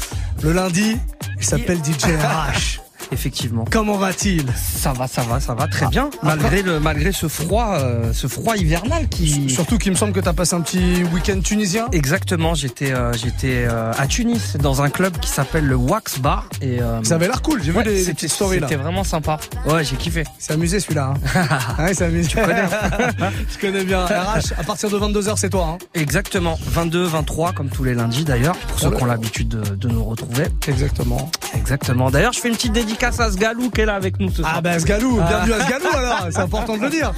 Le 0.42 0.54
lundi, 0.54 0.98
il 1.38 1.46
s'appelle 1.46 1.78
DJ 1.78 2.06
RH. 2.06 2.87
Effectivement. 3.12 3.66
Comment 3.72 3.98
va-t-il 3.98 4.46
Ça 4.56 4.94
va, 4.94 5.08
ça 5.08 5.22
va, 5.24 5.40
ça 5.40 5.54
va 5.54 5.68
très 5.68 5.86
Ah, 5.86 5.90
bien. 5.90 6.10
Malgré 6.24 6.62
le, 6.62 6.80
malgré 6.80 7.12
ce 7.12 7.28
froid, 7.28 7.78
euh, 7.80 8.12
ce 8.14 8.28
froid 8.28 8.56
hivernal 8.58 9.08
qui. 9.08 9.50
Surtout 9.50 9.78
qu'il 9.78 9.92
me 9.92 9.98
semble 9.98 10.14
que 10.14 10.20
t'as 10.20 10.34
passé 10.34 10.56
un 10.56 10.62
petit 10.62 11.04
week-end 11.14 11.40
tunisien. 11.42 11.88
Exactement. 11.94 12.54
J'étais, 12.54 12.92
euh, 12.94 13.14
j'étais 13.14 13.66
euh, 13.68 13.92
à 13.98 14.08
Tunis 14.08 14.58
dans 14.58 14.82
un 14.82 14.90
club 14.90 15.18
qui 15.20 15.30
s'appelle 15.30 15.66
le 15.66 15.76
Wax 15.76 16.20
Bar 16.20 16.50
et. 16.62 16.82
euh, 16.82 17.02
Ça 17.04 17.16
avait 17.16 17.28
l'air 17.28 17.42
cool, 17.42 17.62
j'ai 17.64 17.72
vu 17.72 17.78
ouais, 17.78 17.84
des 17.84 18.00
c'était- 18.02 18.14
petites 18.14 18.32
stories, 18.32 18.60
là. 18.60 18.68
C'était 18.68 18.82
vraiment 18.82 19.04
sympa. 19.04 19.40
Ouais, 19.66 19.84
j'ai 19.84 19.96
kiffé. 19.96 20.24
C'est 20.38 20.54
amusé 20.54 20.80
celui-là. 20.80 21.14
Hein. 21.36 21.48
ouais, 21.84 21.94
c'est 21.94 22.06
amusé. 22.06 22.28
Tu 22.30 22.36
connais. 22.38 22.64
Je 23.54 23.58
connais 23.60 23.84
bien. 23.86 24.06
RH, 24.06 24.54
à 24.60 24.64
partir 24.64 24.90
de 24.90 24.98
22h, 25.00 25.34
c'est 25.38 25.50
toi. 25.50 25.70
Hein. 25.74 25.78
Exactement. 25.94 26.58
22, 26.68 27.06
23 27.06 27.54
comme 27.54 27.70
tous 27.70 27.84
les 27.84 27.94
lundis 27.94 28.26
d'ailleurs 28.26 28.56
pour 28.58 28.80
ceux 28.80 28.92
qui 28.92 29.02
ont 29.04 29.06
l'habitude 29.06 29.48
de, 29.48 29.76
de 29.76 29.88
nous 29.88 30.04
retrouver. 30.04 30.46
Exactement. 30.68 31.30
Exactement. 31.56 32.12
D'ailleurs, 32.12 32.34
je 32.34 32.40
fais 32.40 32.50
une 32.50 32.56
petite 32.56 32.74
dédicace 32.74 32.97
à 33.04 33.32
Sgalou 33.32 33.70
qui 33.70 33.82
est 33.82 33.86
là 33.86 33.96
avec 33.96 34.20
nous 34.20 34.30
ce 34.30 34.38
soir. 34.38 34.54
Ah 34.56 34.62
ben 34.62 34.80
Sgalou, 34.80 35.20
bienvenue 35.28 35.54
à 35.54 35.66
Sgalou 35.66 35.88
alors, 35.96 36.28
c'est 36.32 36.40
important 36.40 36.78
de 36.78 36.82
le 36.82 36.90
dire. 36.90 37.14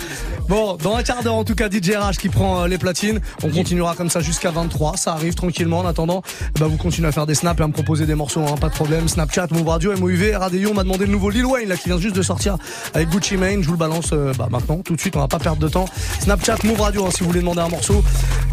Bon, 0.48 0.78
dans 0.82 0.96
un 0.96 1.04
quart 1.04 1.22
d'heure 1.24 1.36
en 1.36 1.44
tout 1.44 1.56
cas, 1.56 1.70
DJ 1.70 1.92
RH 1.92 2.18
qui 2.20 2.30
prend 2.30 2.64
euh, 2.64 2.68
les 2.68 2.78
platines. 2.78 3.20
On 3.44 3.50
continuera 3.50 3.96
comme 3.96 4.10
ça 4.10 4.20
jusqu'à 4.20 4.52
23, 4.52 4.98
ça 4.98 5.14
arrive 5.14 5.36
tranquillement. 5.36 5.80
En 5.80 5.86
attendant, 5.86 6.24
ben, 6.60 6.68
vous 6.68 6.78
continuez 6.78 7.08
à 7.08 7.12
faire 7.12 7.28
des 7.28 7.36
snaps 7.36 7.60
et 7.60 7.64
à 7.64 7.68
me 7.68 7.74
proposer 7.74 8.06
des 8.06 8.16
morceaux, 8.16 8.42
hein, 8.42 8.56
pas 8.60 8.70
de 8.70 8.74
problème. 8.74 9.08
Snapchat, 9.08 9.48
Move 9.52 9.68
Radio, 9.68 9.96
MOUV, 9.96 10.36
RADIO, 10.36 10.72
on 10.72 10.74
m'a 10.74 10.84
demandé 10.84 11.06
le 11.06 11.12
nouveau 11.12 11.30
Lil 11.30 11.46
Wayne 11.46 11.70
là 11.70 11.78
qui 11.78 11.90
vient 11.90 12.00
juste 12.00 12.16
de 12.16 12.24
sortir 12.24 12.58
avec 12.94 13.10
Gucci 13.10 13.38
Mane. 13.38 13.62
Je 13.62 13.68
vous 13.68 13.74
le 13.74 13.80
balance 13.80 14.10
euh, 14.14 14.34
bah, 14.38 14.48
maintenant, 14.50 14.78
tout 14.78 14.96
de 14.96 15.00
suite, 15.00 15.16
on 15.16 15.20
va 15.20 15.28
pas 15.28 15.40
perdre 15.40 15.62
de 15.62 15.68
temps. 15.70 15.86
Snapchat, 16.20 16.58
Move 16.64 16.82
Radio, 16.82 17.06
hein, 17.06 17.10
si 17.14 17.20
vous 17.22 17.28
voulez 17.28 17.42
demander 17.42 17.62
un 17.62 17.70
morceau. 17.70 18.04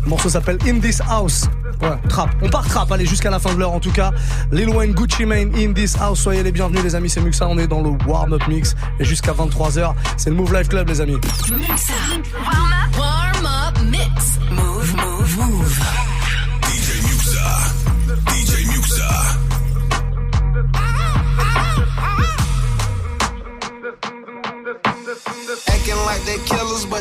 Le 0.05 0.09
morceau 0.09 0.29
s'appelle 0.29 0.59
In 0.67 0.81
This 0.81 1.01
House. 1.09 1.49
Ouais, 1.83 1.97
trap. 2.09 2.31
On 2.43 2.49
part 2.49 2.67
trap, 2.67 2.91
allez, 2.93 3.07
jusqu'à 3.07 3.31
la 3.31 3.39
fin 3.39 3.53
de 3.53 3.59
l'heure 3.59 3.73
en 3.73 3.81
tout 3.81 3.93
cas. 3.93 4.13
Lil 4.51 4.71
Wayne, 4.71 4.93
Gucci 4.93 5.27
Mane, 5.27 5.55
In 5.55 5.73
This 5.73 5.97
House. 6.01 6.21
Soyez 6.21 6.43
les 6.43 6.53
bienvenus 6.53 6.83
les 6.83 6.95
amis, 6.95 7.11
c'est 7.11 7.21
Muxa, 7.21 7.47
on 7.49 7.59
est 7.59 7.67
dans 7.67 7.83
le 7.83 7.91
warm-up 8.07 8.47
mix. 8.49 8.75
Et 8.99 9.05
jusqu'à 9.05 9.33
23h, 9.33 9.95
c'est 10.17 10.31
le 10.31 10.37
Move 10.37 10.55
Life 10.55 10.69
Club 10.69 10.89
les 10.89 11.01
amis. 11.01 11.17
Warm 11.51 11.63
up. 11.63 12.86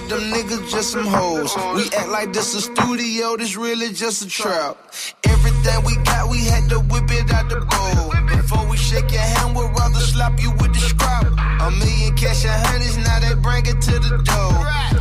Them 0.09 0.21
niggas 0.31 0.69
just 0.69 0.91
some 0.91 1.05
hoes. 1.05 1.55
We 1.75 1.83
act 1.97 2.09
like 2.09 2.33
this 2.33 2.53
a 2.55 2.61
studio, 2.61 3.37
this 3.37 3.55
really 3.55 3.91
just 3.91 4.21
a 4.25 4.27
trap. 4.27 4.77
Everything 5.23 5.83
we 5.85 5.95
got, 6.03 6.29
we 6.29 6.39
had 6.45 6.69
to 6.69 6.79
whip 6.79 7.09
it 7.09 7.31
out 7.31 7.49
the 7.49 7.61
bowl. 7.61 8.11
Before 8.27 8.65
we 8.67 8.77
shake 8.77 9.11
your 9.11 9.21
hand, 9.21 9.55
we'd 9.55 9.69
rather 9.77 9.99
slap 9.99 10.39
you 10.41 10.51
with 10.51 10.73
the 10.73 10.79
scrap. 10.79 11.25
A 11.25 11.71
million 11.71 12.15
cash 12.15 12.45
and 12.45 12.67
hundreds, 12.67 12.97
now 12.97 13.19
they 13.19 13.35
bring 13.41 13.65
it 13.65 13.81
to 13.81 13.99
the 13.99 14.17
door. 14.21 14.55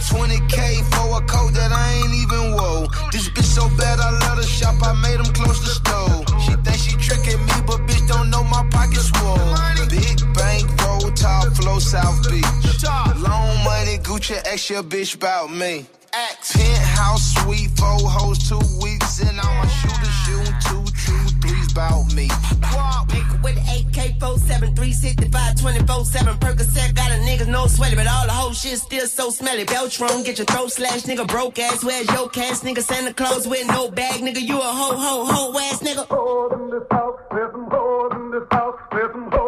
20k 0.09 0.85
for 0.93 1.19
a 1.19 1.27
coat 1.27 1.53
that 1.55 1.73
I 1.73 1.85
ain't 2.01 2.15
even 2.15 2.53
wore. 2.53 2.89
This 3.13 3.29
bitch 3.29 3.45
so 3.45 3.69
bad, 3.77 4.01
I 4.01 4.11
let 4.11 4.37
her 4.39 4.43
shop, 4.43 4.77
I 4.83 4.93
made 5.01 5.19
them 5.19 5.33
close 5.35 5.61
the 5.61 5.73
store. 5.81 6.25
She 6.41 6.53
think 6.65 6.79
she 6.79 6.97
tricking 6.97 7.41
me, 7.45 7.57
but 7.67 7.81
bitch 7.89 8.07
don't 8.09 8.31
know 8.31 8.45
my 8.45 8.67
pockets 8.71 9.11
swole. 9.13 9.37
Big 9.91 10.19
bank, 10.35 10.65
roll 10.83 11.11
top, 11.13 11.53
flow 11.57 11.79
South 11.79 12.29
Beach. 12.31 12.64
Long 14.25 14.37
money, 14.37 14.43
Gucci, 14.43 14.53
extra 14.53 14.83
bitch 14.83 15.18
bout 15.18 15.51
me. 15.51 15.87
Penthouse 16.12 17.35
suite, 17.35 17.70
four 17.77 18.09
hoes, 18.09 18.39
two 18.49 18.59
weeks, 18.83 19.20
and 19.20 19.41
all 19.41 19.55
my 19.55 19.66
shooters 19.66 20.14
shooting 20.25 20.55
two, 20.61 20.85
two, 21.05 21.25
threes 21.41 21.72
bout 21.72 22.14
me. 22.14 22.29
Nigga 22.29 23.43
with 23.43 23.55
the 23.57 23.61
AK 23.61 24.20
47, 24.20 24.75
365, 24.77 25.61
24 25.61 26.05
7 26.05 26.35
Percocet. 26.39 26.95
Got 26.95 27.11
a 27.11 27.14
nigga 27.14 27.47
no 27.49 27.66
sweaty, 27.66 27.97
but 27.97 28.07
all 28.07 28.27
the 28.27 28.33
whole 28.33 28.53
shit 28.53 28.79
still 28.79 29.07
so 29.07 29.31
smelly. 29.31 29.64
Beltron, 29.64 30.25
get 30.25 30.39
your 30.39 30.47
throat 30.47 30.70
slashed, 30.70 31.07
nigga. 31.07 31.27
Broke 31.27 31.59
ass, 31.59 31.85
where's 31.85 32.09
your 32.12 32.29
cash, 32.29 32.61
nigga? 32.61 32.83
Santa 32.83 33.12
Claus 33.12 33.49
with 33.49 33.66
no 33.66 33.91
bag, 33.91 34.20
nigga. 34.20 34.41
You 34.41 34.59
a 34.59 34.62
ho, 34.62 34.97
ho, 34.97 35.25
ho 35.27 35.59
ass 35.59 35.83
nigga. 35.83 36.07
I 38.51 39.44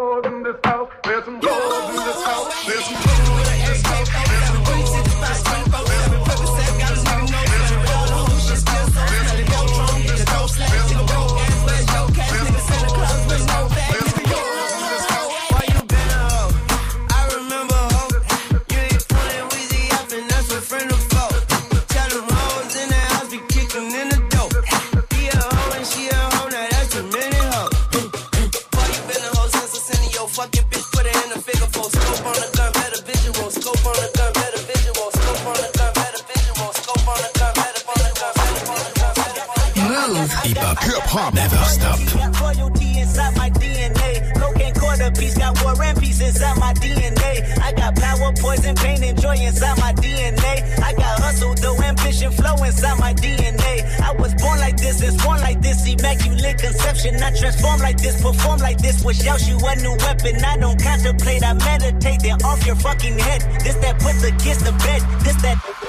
hop. 41.16 41.34
Never 41.34 41.56
stop. 41.64 41.98
Royalty 42.40 43.00
inside 43.00 43.36
my 43.36 43.50
DNA. 43.50 44.10
Cocaine 44.38 44.74
quarter 44.74 45.10
piece, 45.12 45.36
got 45.38 45.52
war 45.62 45.74
and 45.82 45.98
peace 45.98 46.20
inside 46.20 46.58
my 46.58 46.72
DNA. 46.74 47.32
I 47.58 47.72
got 47.72 47.96
power, 47.96 48.32
poison, 48.36 48.74
pain, 48.76 49.02
and 49.02 49.20
joy 49.20 49.36
inside 49.36 49.78
my 49.78 49.92
DNA. 49.94 50.54
I 50.82 50.92
got 50.92 51.18
hustle, 51.20 51.54
though, 51.54 51.80
ambition, 51.82 52.30
flow 52.32 52.56
inside 52.62 52.98
my 52.98 53.14
DNA. 53.14 53.74
I 54.00 54.12
was 54.12 54.34
born 54.34 54.60
like 54.60 54.76
this, 54.76 55.02
and 55.02 55.16
born 55.22 55.40
like 55.40 55.60
this, 55.62 55.86
immaculate 55.86 56.58
conception. 56.58 57.22
I 57.22 57.30
transform 57.30 57.80
like 57.80 57.98
this, 57.98 58.20
perform 58.20 58.60
like 58.60 58.78
this, 58.78 59.04
wish 59.04 59.26
out 59.26 59.46
you 59.48 59.58
a 59.58 59.76
new 59.76 59.96
weapon. 60.04 60.44
I 60.44 60.56
don't 60.58 60.80
contemplate, 60.80 61.42
I 61.42 61.54
meditate, 61.54 62.20
then 62.20 62.42
off 62.44 62.64
your 62.66 62.76
fucking 62.76 63.18
head. 63.18 63.40
This 63.64 63.76
that 63.76 63.98
put 64.00 64.16
the 64.20 64.32
kids 64.42 64.62
to 64.62 64.72
bed. 64.84 65.00
This 65.24 65.36
that. 65.42 65.85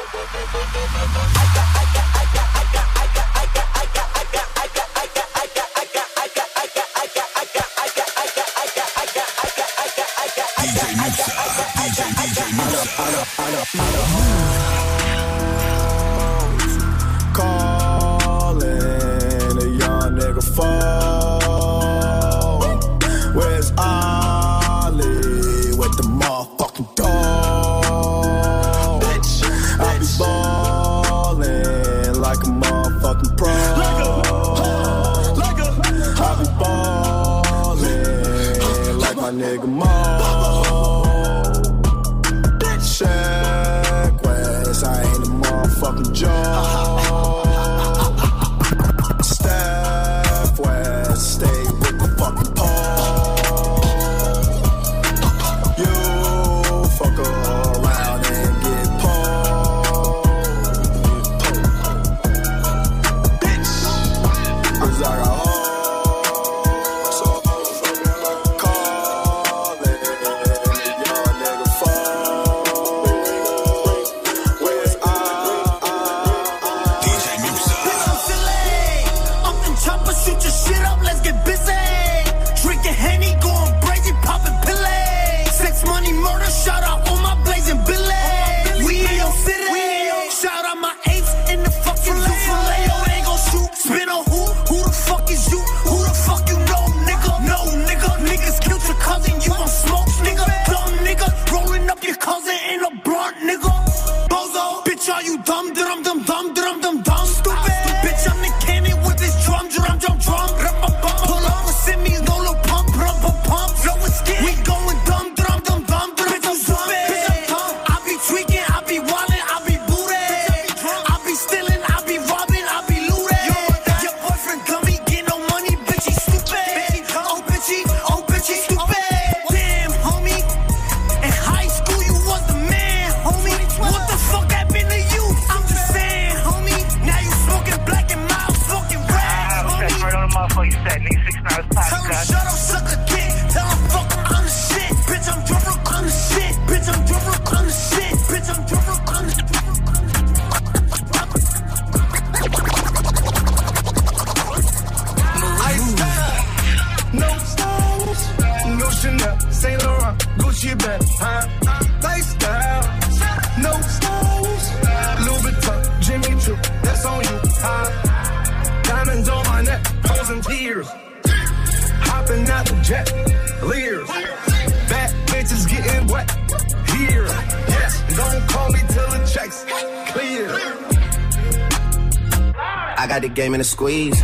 In 183.57 183.61
a 183.61 183.63
squeeze. 183.63 184.21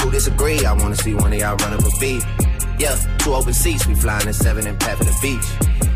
Who 0.00 0.10
disagree? 0.12 0.64
I 0.64 0.72
wanna 0.72 0.94
see 0.94 1.14
one 1.14 1.32
of 1.32 1.38
y'all 1.38 1.56
run 1.56 1.72
up 1.72 1.80
a 1.80 1.90
beat. 1.98 2.22
Yeah, 2.78 2.94
two 3.18 3.34
open 3.34 3.52
seats, 3.52 3.88
we 3.88 3.96
flying 3.96 4.28
in 4.28 4.32
seven 4.32 4.68
and 4.68 4.78
pat 4.78 4.98
the 4.98 5.16
beach. 5.20 5.44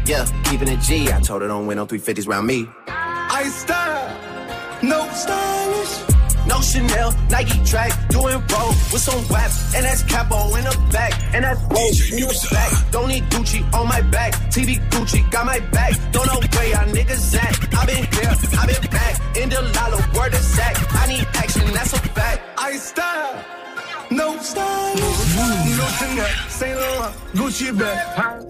Yeah, 0.05 0.27
keeping 0.45 0.67
it 0.69 0.81
G. 0.81 1.13
I 1.13 1.21
told 1.21 1.43
her 1.43 1.49
don't 1.49 1.67
win 1.69 1.77
no 1.77 1.87
350s 1.87 2.27
round 2.27 2.47
me. 2.49 2.69
I 2.89 3.45
out, 3.71 4.83
no 4.83 5.09
stylish. 5.13 6.16
No 6.47 6.61
Chanel, 6.61 7.13
Nike 7.29 7.59
track, 7.65 7.93
doing 8.09 8.39
roll 8.53 8.69
with 8.93 9.03
some 9.03 9.21
WAP, 9.29 9.51
and 9.75 9.85
that's 9.85 10.03
capo 10.05 10.55
in 10.55 10.65
the 10.65 10.89
back, 10.93 11.13
and 11.35 11.45
that's 11.45 11.61
roll 11.63 11.91
in 12.13 12.21
the 12.23 12.49
back. 12.53 12.73
Uh. 12.73 12.91
Don't 12.93 13.09
need 13.09 13.25
Gucci 13.25 13.61
on 13.75 13.89
my 13.89 14.01
back, 14.03 14.33
TV 14.55 14.79
Gucci 14.91 15.29
got 15.31 15.47
my 15.47 15.59
back. 15.71 15.93
Don't 16.13 16.27
know 16.27 16.39
where 16.39 16.69
y'all 16.71 16.89
niggas 16.95 17.37
at. 17.37 17.75
I 17.75 17.87
been 17.87 17.97
here, 17.97 18.35
I 18.61 18.67
been 18.67 18.91
back, 18.91 19.37
in 19.37 19.49
the 19.49 19.61
lala, 19.75 19.99
word 20.17 20.35
is 20.35 20.47
sack. 20.55 20.77
I 20.95 21.07
need 21.09 21.27
action, 21.35 21.67
that's 21.75 21.93
a 21.93 21.99
fact. 21.99 22.43
I 22.59 22.79
out, 23.03 24.11
no 24.11 24.39
stylish. 24.39 25.37
No 25.77 25.87
Chanel, 25.99 26.27
Saint 26.49 26.79
Laurent, 26.79 27.15
Gucci 27.35 27.79
bag, 27.79 27.99
huh? 28.17 28.41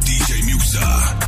DJ 0.00 0.30
Muxa. 0.46 1.25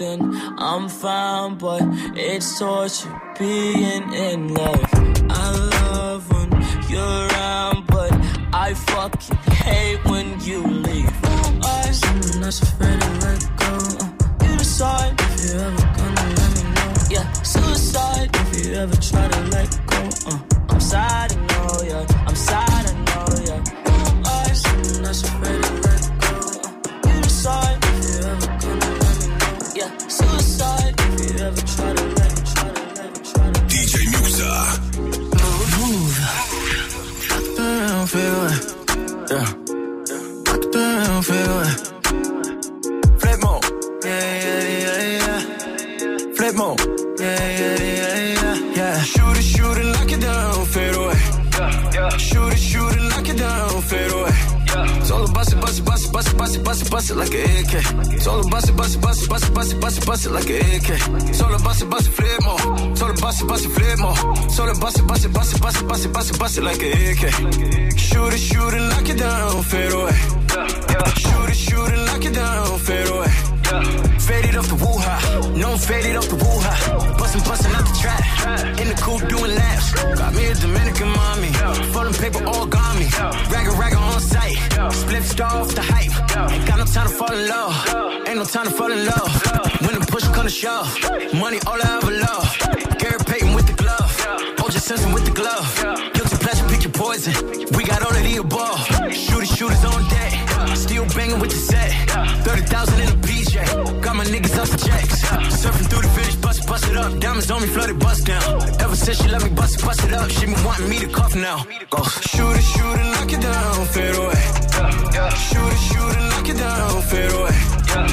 I'm 0.00 0.88
fine, 0.88 1.56
but 1.56 1.82
it's 2.14 2.58
torture 2.58 3.20
being 3.36 4.12
in 4.12 4.54
love. 4.54 4.87
Rock 38.08 38.14
around, 38.14 38.46
feel 38.46 38.46
it. 38.46 39.30
Yeah. 39.30 39.52
Rock 40.46 40.74
around, 40.74 41.22
feel 41.24 41.60
it. 41.60 41.87
Bust 56.98 57.10
it, 57.10 57.14
bust 57.14 57.28
bust 57.28 57.32
like 57.32 57.34
an 57.34 57.64
AK. 57.64 58.26
All 58.26 58.40
about 58.46 58.68
it, 58.68 58.76
bust 58.76 58.96
it, 58.96 59.00
bust 59.00 59.22
it, 59.22 59.28
bust 59.28 59.44
it, 59.44 59.54
bust 59.54 59.72
it, 59.72 59.80
bust 59.80 59.98
it, 59.98 60.06
bust 60.06 60.26
it 60.26 60.30
like 60.30 60.50
an 60.50 60.60
AK. 60.74 60.90
All 61.42 61.54
about 61.54 61.80
it, 61.80 61.90
bust 61.90 62.08
it, 62.08 62.12
flip 62.12 62.42
more. 62.42 62.60
All 62.60 63.10
about 63.10 63.40
it, 63.40 63.48
bust 63.48 63.66
it, 63.66 63.70
flip 63.70 63.98
more. 63.98 64.18
All 64.18 64.70
about 64.70 64.98
it, 64.98 65.06
bust 65.06 65.24
it, 65.24 65.32
bust 65.32 65.54
it, 65.54 65.62
bust 65.62 65.80
it, 65.80 65.88
bust 65.88 66.04
it, 66.04 66.12
bust 66.12 66.30
it, 66.30 66.38
bust 66.38 66.58
it 66.58 66.64
like 66.64 66.82
an 66.82 66.92
AK. 67.10 67.24
Shoot 67.96 68.32
it, 68.34 68.38
shoot 68.38 68.74
it, 68.74 68.84
lock 68.90 69.08
it 69.08 69.18
down, 69.18 69.62
fade 69.62 69.92
away. 69.92 70.16
Shoot 71.22 71.48
it, 71.48 71.56
shoot 71.56 71.88
it, 71.94 71.98
lock 72.08 72.24
it 72.24 72.34
down, 72.34 72.78
faded 73.68 74.56
off 74.56 74.68
the 74.68 74.74
woo 74.74 74.96
ha. 74.96 75.16
No 75.54 75.72
I'm 75.72 75.78
faded 75.78 76.16
off 76.16 76.28
the 76.28 76.36
woo 76.36 76.58
ha. 76.64 77.16
Bustin', 77.18 77.42
bustin' 77.42 77.74
out 77.76 77.84
the 77.84 77.96
trap. 78.00 78.22
In 78.80 78.88
the 78.88 78.94
coupe 78.94 79.28
doing 79.28 79.54
laps. 79.54 79.92
Got 79.92 80.34
me 80.34 80.46
a 80.46 80.54
Dominican 80.54 81.08
mommy. 81.08 81.52
Folding 81.92 82.14
paper 82.14 82.40
origami. 82.48 83.08
Ragga, 83.52 83.72
ragga 83.80 83.98
on 83.98 84.20
site. 84.20 84.56
Split 84.92 85.22
star 85.24 85.52
off 85.60 85.74
the 85.74 85.82
hype. 85.82 86.12
Ain't 86.52 86.66
got 86.66 86.78
no 86.78 86.84
time 86.84 87.08
to 87.08 87.14
fall 87.14 87.32
in 87.32 87.48
love. 87.48 87.74
Ain't 88.26 88.38
no 88.38 88.44
time 88.44 88.66
to 88.66 88.70
fall 88.70 88.90
in 88.90 89.04
love. 89.04 89.30
When 89.84 89.94
the 89.98 90.06
push 90.08 90.24
come 90.28 90.44
to 90.44 90.50
shove. 90.50 90.88
Money 91.34 91.58
all 91.66 91.80
I 91.80 92.00
ever 92.00 92.14
love. 92.26 92.46
Gary 92.98 93.20
Payton 93.26 93.54
with 93.54 93.66
the 93.66 93.76
glove. 93.76 94.10
OJ 94.64 94.80
Simpson 94.80 95.12
with 95.12 95.24
the 95.26 95.32
glove. 95.32 95.68
Guilty 96.14 96.36
pleasure, 96.44 96.66
pick 96.68 96.82
your 96.84 96.92
poison. 96.92 97.34
We 97.76 97.84
got 97.84 98.00
all 98.02 98.16
of 98.16 98.22
the 98.22 98.36
above. 98.36 98.80
Shooters, 99.12 99.50
shooters 99.50 99.84
on 99.84 100.08
deck. 100.08 100.47
Still 100.78 101.04
banging 101.16 101.40
with 101.40 101.50
the 101.50 101.56
set. 101.56 101.90
30,000 102.44 103.00
in 103.00 103.08
a 103.08 103.18
PJ. 103.26 104.02
Got 104.02 104.16
my 104.16 104.24
niggas 104.24 104.56
off 104.60 104.70
the 104.70 104.78
checks. 104.78 105.22
Surfing 105.60 105.88
through 105.90 106.02
the 106.02 106.12
village, 106.16 106.40
bust, 106.40 106.66
bust 106.68 106.86
it 106.88 106.96
up. 106.96 107.18
Diamonds 107.20 107.50
on 107.50 107.60
me, 107.62 107.68
flooded, 107.68 107.98
bust 107.98 108.26
down. 108.26 108.42
Ever 108.80 108.96
since 108.96 109.20
she 109.20 109.28
let 109.28 109.42
me 109.42 109.50
bust 109.50 109.78
it, 109.78 109.84
bust 109.84 110.04
it 110.04 110.12
up. 110.12 110.30
She 110.30 110.46
been 110.46 110.64
wanting 110.64 110.88
me 110.88 110.98
to 111.00 111.08
cough 111.08 111.34
now. 111.34 111.66
Go. 111.90 112.02
Shooter, 112.30 112.62
shooter, 112.62 113.04
knock 113.14 113.32
it 113.32 113.40
down, 113.42 113.86
fade 113.92 114.14
away. 114.14 114.42
Shooter, 115.50 115.80
shooter, 115.88 116.22
knock 116.30 116.48
it 116.48 116.56
down, 116.56 117.02
fade 117.10 117.32
away. 117.32 117.58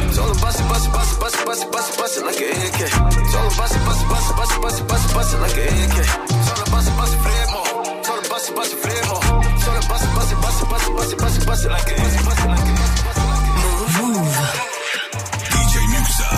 It's 0.09 0.17
all 0.17 0.33
bust 0.41 0.59
it, 0.59 0.67
bust 0.67 0.87
it, 0.87 0.91
bust 0.91 1.13
it, 1.13 1.19
bust 1.21 1.35
it, 1.37 1.45
bust 1.45 1.63
it, 1.63 1.71
bust 1.71 1.93
it, 1.93 1.97
bust 1.99 2.17
it 2.17 2.25
like 2.25 2.41
a 2.41 2.49
AK. 2.49 2.81
It's 2.81 3.35
all 3.35 3.49
bust 3.55 3.75
it, 3.77 3.85
bust 3.85 4.01
it, 4.01 4.09
bust 4.09 4.29
it, 4.31 4.35
bust 4.35 4.51
it, 4.51 4.61
bust 4.61 4.81
it, 4.81 4.87
bust 4.89 5.05
it, 5.05 5.13
bust 5.13 5.33
it 5.35 5.39
like 5.45 5.57
a 5.57 5.65
AK. 5.69 5.97
It's 6.33 6.49
all 6.49 6.65
bust 6.73 6.89
it, 6.89 6.97
bust 6.97 7.13
it, 7.13 7.21
flare 7.21 7.47
more. 7.53 7.69
It's 7.99 8.09
all 8.09 8.21
bust 8.25 8.49
it, 8.49 8.55
bust 8.55 8.73
it, 8.73 8.79
flare 8.81 9.05
more. 9.05 9.21
It's 9.53 9.67
all 9.67 9.81
bust 9.85 10.03
it, 10.05 10.11
bust 10.17 10.31
it, 10.33 10.39
bust 10.41 10.61
it, 10.63 10.69
bust 10.69 10.89
it, 10.89 10.95
bust 10.95 11.13
it, 11.13 11.19
bust 11.21 11.34
it, 11.34 11.34
bust 11.45 11.65
it 11.65 11.69
like 11.69 11.91
a 11.91 11.95
bust 11.95 12.19
it, 12.19 12.25
bust 12.25 12.39
it 12.39 12.47
like 12.47 12.59
a 12.59 12.75
Move. 13.95 14.35
DJ 15.51 15.75
Muxa. 15.93 16.29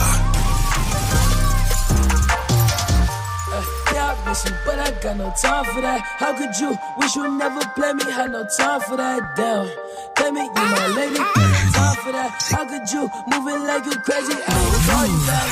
Uh, 3.54 3.64
yeah, 3.94 4.14
I 4.14 4.30
miss 4.30 4.46
you, 4.46 4.56
but 4.66 4.80
I 4.80 4.92
got 5.02 5.18
no 5.18 5.34
time 5.42 5.66
for 5.66 5.82
that. 5.82 6.02
How 6.02 6.34
could 6.38 6.56
you 6.60 6.78
wish 6.98 7.16
you 7.16 7.38
never 7.38 7.62
play 7.76 7.94
me? 7.94 8.04
Had 8.12 8.32
no 8.32 8.46
time 8.58 8.82
for 8.82 8.98
that. 8.98 9.36
Damn, 9.36 9.68
play 10.16 10.32
me, 10.32 10.42
you 10.42 10.54
my 10.54 10.88
lady. 10.96 11.20
No 11.20 11.26
time 11.72 11.96
for 12.04 12.12
that. 12.12 12.32
How 12.52 12.66
could 12.66 12.92
you 12.92 13.10
move 13.28 13.48
it 13.48 13.60
like 13.66 13.86
you 13.86 13.98
crazy? 14.02 14.34
I 14.34 14.58
was 14.70 14.90
all 14.96 15.08
you 15.08 15.20
back. 15.28 15.50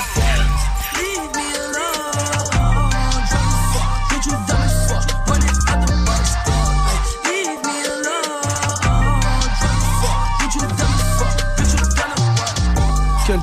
Leave 1.00 1.36
me 1.36 1.56
alone. 1.56 1.75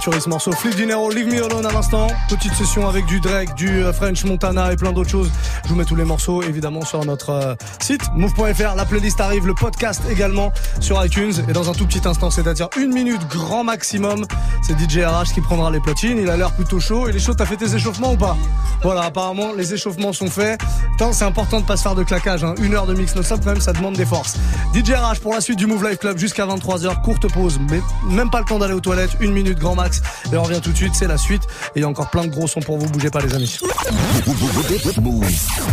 Tuerie 0.03 0.21
ce 0.21 0.29
morceau. 0.29 0.51
Flip 0.51 0.75
Dinero, 0.75 1.11
Leave 1.11 1.29
Me 1.29 1.45
Alone 1.45 1.65
à 1.65 1.71
l'instant. 1.71 2.09
Petite 2.29 2.53
session 2.55 2.89
avec 2.89 3.07
du 3.07 3.21
Drake, 3.21 3.55
du 3.55 3.69
euh, 3.69 3.93
French 3.93 4.25
Montana 4.25 4.73
et 4.73 4.77
plein 4.77 4.91
d'autres 4.91 5.11
choses. 5.11 5.31
Je 5.63 5.69
vous 5.69 5.77
mets 5.77 5.85
tous 5.85 5.95
les 5.95 6.05
morceaux 6.05 6.43
évidemment 6.43 6.85
sur 6.85 7.05
notre 7.05 7.31
euh, 7.31 7.55
site 7.81 8.03
move.fr. 8.17 8.75
La 8.75 8.85
playlist 8.85 9.21
arrive, 9.21 9.47
le 9.47 9.55
podcast 9.55 10.03
également 10.11 10.53
sur 10.81 11.05
iTunes. 11.05 11.33
Et 11.49 11.53
dans 11.53 11.71
un 11.71 11.73
tout 11.73 11.87
petit 11.87 12.01
instant, 12.05 12.31
c'est-à-dire 12.31 12.69
une 12.77 12.93
minute 12.93 13.21
grand 13.29 13.63
maximum, 13.63 14.27
c'est 14.67 14.77
DJ 14.77 15.05
RH 15.05 15.35
qui 15.35 15.41
prendra 15.41 15.71
les 15.71 15.79
platines. 15.79 16.19
Il 16.19 16.29
a 16.31 16.37
l'air 16.37 16.51
plutôt 16.51 16.81
chaud. 16.81 17.07
Il 17.09 17.15
est 17.15 17.21
chaud, 17.21 17.35
t'as 17.35 17.47
fait 17.47 17.57
tes 17.57 17.73
échauffements 17.73 18.15
ou 18.15 18.17
pas? 18.17 18.37
Voilà, 18.83 19.03
apparemment 19.03 19.53
les 19.57 19.73
échauffements 19.73 20.13
sont 20.13 20.31
faits. 20.31 20.61
Tant 20.99 21.13
c'est 21.13 21.25
important 21.25 21.61
de 21.61 21.67
pas 21.67 21.77
se 21.77 21.83
faire 21.83 21.95
de 21.95 22.03
claquage. 22.03 22.43
Hein. 22.43 22.57
Une 22.61 22.75
heure 22.75 22.87
de 22.87 22.95
mix 22.95 23.15
non-stop 23.15 23.45
même, 23.45 23.61
ça 23.61 23.73
demande 23.73 23.95
des 23.95 24.07
forces. 24.07 24.35
DJ 24.75 24.95
RH 24.95 25.21
pour 25.21 25.33
la 25.33 25.41
suite 25.41 25.59
du 25.59 25.67
Move 25.67 25.89
Life 25.89 25.99
Club 25.99 26.19
jusqu'à 26.19 26.45
23h. 26.45 27.03
Courte 27.03 27.33
pause, 27.33 27.61
mais 27.71 27.81
même 28.09 28.31
pas 28.31 28.41
le 28.41 28.47
temps 28.47 28.59
d'aller 28.59 28.75
aux 28.75 28.81
toilettes. 28.81 29.17
Une 29.21 29.33
minute 29.33 29.61
grand 29.61 29.77
max. 29.77 29.92
Et 30.33 30.37
on 30.37 30.43
revient 30.43 30.61
tout 30.61 30.73
de 30.73 30.77
suite, 30.77 30.95
c'est 30.95 31.09
la 31.09 31.19
suite. 31.19 31.43
Et 31.75 31.81
il 31.81 31.83
y 31.83 31.85
a 31.85 31.89
encore 31.89 32.11
plein 32.11 32.25
de 32.25 32.31
gros 32.31 32.47
sons 32.47 32.61
pour 32.61 32.79
vous. 32.79 32.87
Bougez 32.89 33.11
pas 33.11 33.21
les 33.21 33.35
amis. 33.35 33.59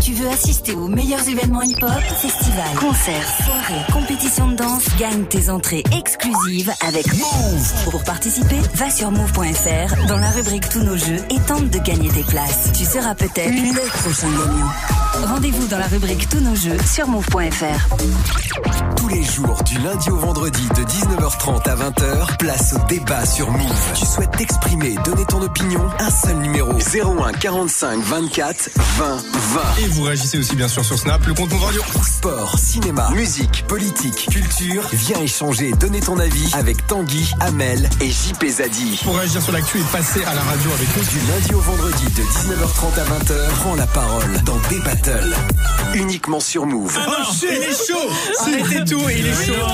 Tu 0.01 0.13
veux 0.13 0.27
assister 0.27 0.73
aux 0.73 0.87
meilleurs 0.87 1.27
événements 1.27 1.61
hip-hop, 1.61 1.89
festivals, 2.17 2.75
concerts, 2.79 3.27
soirées, 3.45 3.85
compétitions 3.91 4.47
de 4.49 4.55
danse, 4.55 4.85
gagne 4.97 5.23
tes 5.25 5.49
entrées 5.49 5.83
exclusives 5.97 6.71
avec 6.87 7.07
Move. 7.13 7.91
Pour 7.91 8.03
participer, 8.03 8.59
va 8.75 8.89
sur 8.89 9.11
move.fr 9.11 10.07
dans 10.07 10.17
la 10.17 10.31
rubrique 10.31 10.69
Tous 10.69 10.81
nos 10.81 10.97
jeux 10.97 11.19
et 11.29 11.39
tente 11.47 11.69
de 11.69 11.79
gagner 11.79 12.09
tes 12.09 12.23
places. 12.23 12.71
Tu 12.77 12.85
seras 12.85 13.15
peut-être 13.15 13.49
le 13.49 14.01
prochain 14.01 14.29
gagnant. 14.29 15.08
Rendez-vous 15.25 15.67
dans 15.67 15.77
la 15.77 15.87
rubrique 15.87 16.29
Tous 16.29 16.39
nos 16.39 16.55
jeux 16.55 16.77
sur 16.85 17.07
move.fr. 17.07 17.95
Tous 18.95 19.07
les 19.07 19.23
jours, 19.23 19.61
du 19.63 19.77
lundi 19.79 20.09
au 20.09 20.17
vendredi 20.17 20.67
de 20.69 20.83
19h30 20.83 21.69
à 21.69 21.75
20h, 21.75 22.37
place 22.37 22.73
au 22.73 22.87
débat 22.87 23.25
sur 23.25 23.49
Move. 23.51 23.91
Tu 23.95 24.05
souhaites 24.05 24.31
t'exprimer, 24.31 24.95
donner 25.05 25.25
ton 25.25 25.41
opinion 25.41 25.81
Un 25.99 26.09
seul 26.09 26.37
numéro 26.37 26.71
01 26.73 27.31
45 27.33 28.01
24 28.01 28.69
20 28.97 29.15
20. 29.15 29.61
Et 29.79 29.87
vous 29.87 30.03
réagissez 30.03 30.37
aussi 30.37 30.55
bien 30.55 30.67
sûr 30.67 30.83
sur 30.83 30.97
Snap, 30.97 31.25
le 31.25 31.33
compte 31.33 31.51
Move 31.51 31.63
Radio. 31.63 31.81
Sport, 32.05 32.57
cinéma, 32.57 33.09
musique, 33.11 33.65
politique, 33.67 34.27
culture. 34.29 34.87
Viens 34.93 35.21
échanger, 35.21 35.71
donner 35.79 35.99
ton 35.99 36.19
avis 36.19 36.51
avec 36.53 36.85
Tanguy, 36.87 37.33
Amel 37.39 37.89
et 38.01 38.09
JP 38.09 38.45
Zadi. 38.47 38.99
Pour 39.03 39.17
réagir 39.17 39.41
sur 39.41 39.51
l'actu 39.51 39.79
et 39.79 39.83
passer 39.91 40.23
à 40.23 40.33
la 40.33 40.41
radio 40.41 40.71
avec 40.73 40.87
nous. 40.95 41.03
Du 41.03 41.19
lundi 41.31 41.53
au 41.53 41.61
vendredi 41.61 42.05
de 42.05 42.21
19h30 42.23 42.99
à 42.99 43.03
20h, 43.03 43.49
prends 43.59 43.75
la 43.75 43.87
parole 43.87 44.41
dans 44.43 44.57
des 44.69 44.79
Uniquement 45.95 46.39
sur 46.39 46.65
Move. 46.65 46.97
Oh 47.07 47.33
shit, 47.33 47.49
il 47.51 47.63
est 47.63 47.87
chaud 47.87 48.09
Arrêtez 48.41 48.85
tout, 48.85 49.09
il 49.09 49.27
est 49.27 49.45
chaud 49.45 49.65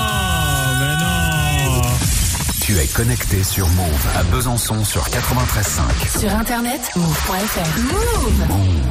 Tu 2.61 2.77
es 2.77 2.88
connecté 2.88 3.43
sur 3.43 3.67
Move 3.69 4.07
à 4.17 4.23
Besançon 4.23 4.83
sur 4.83 5.03
93.5. 5.03 6.19
Sur 6.19 6.33
internet, 6.33 6.81
move.fr. 6.95 7.79
Move. 7.81 8.86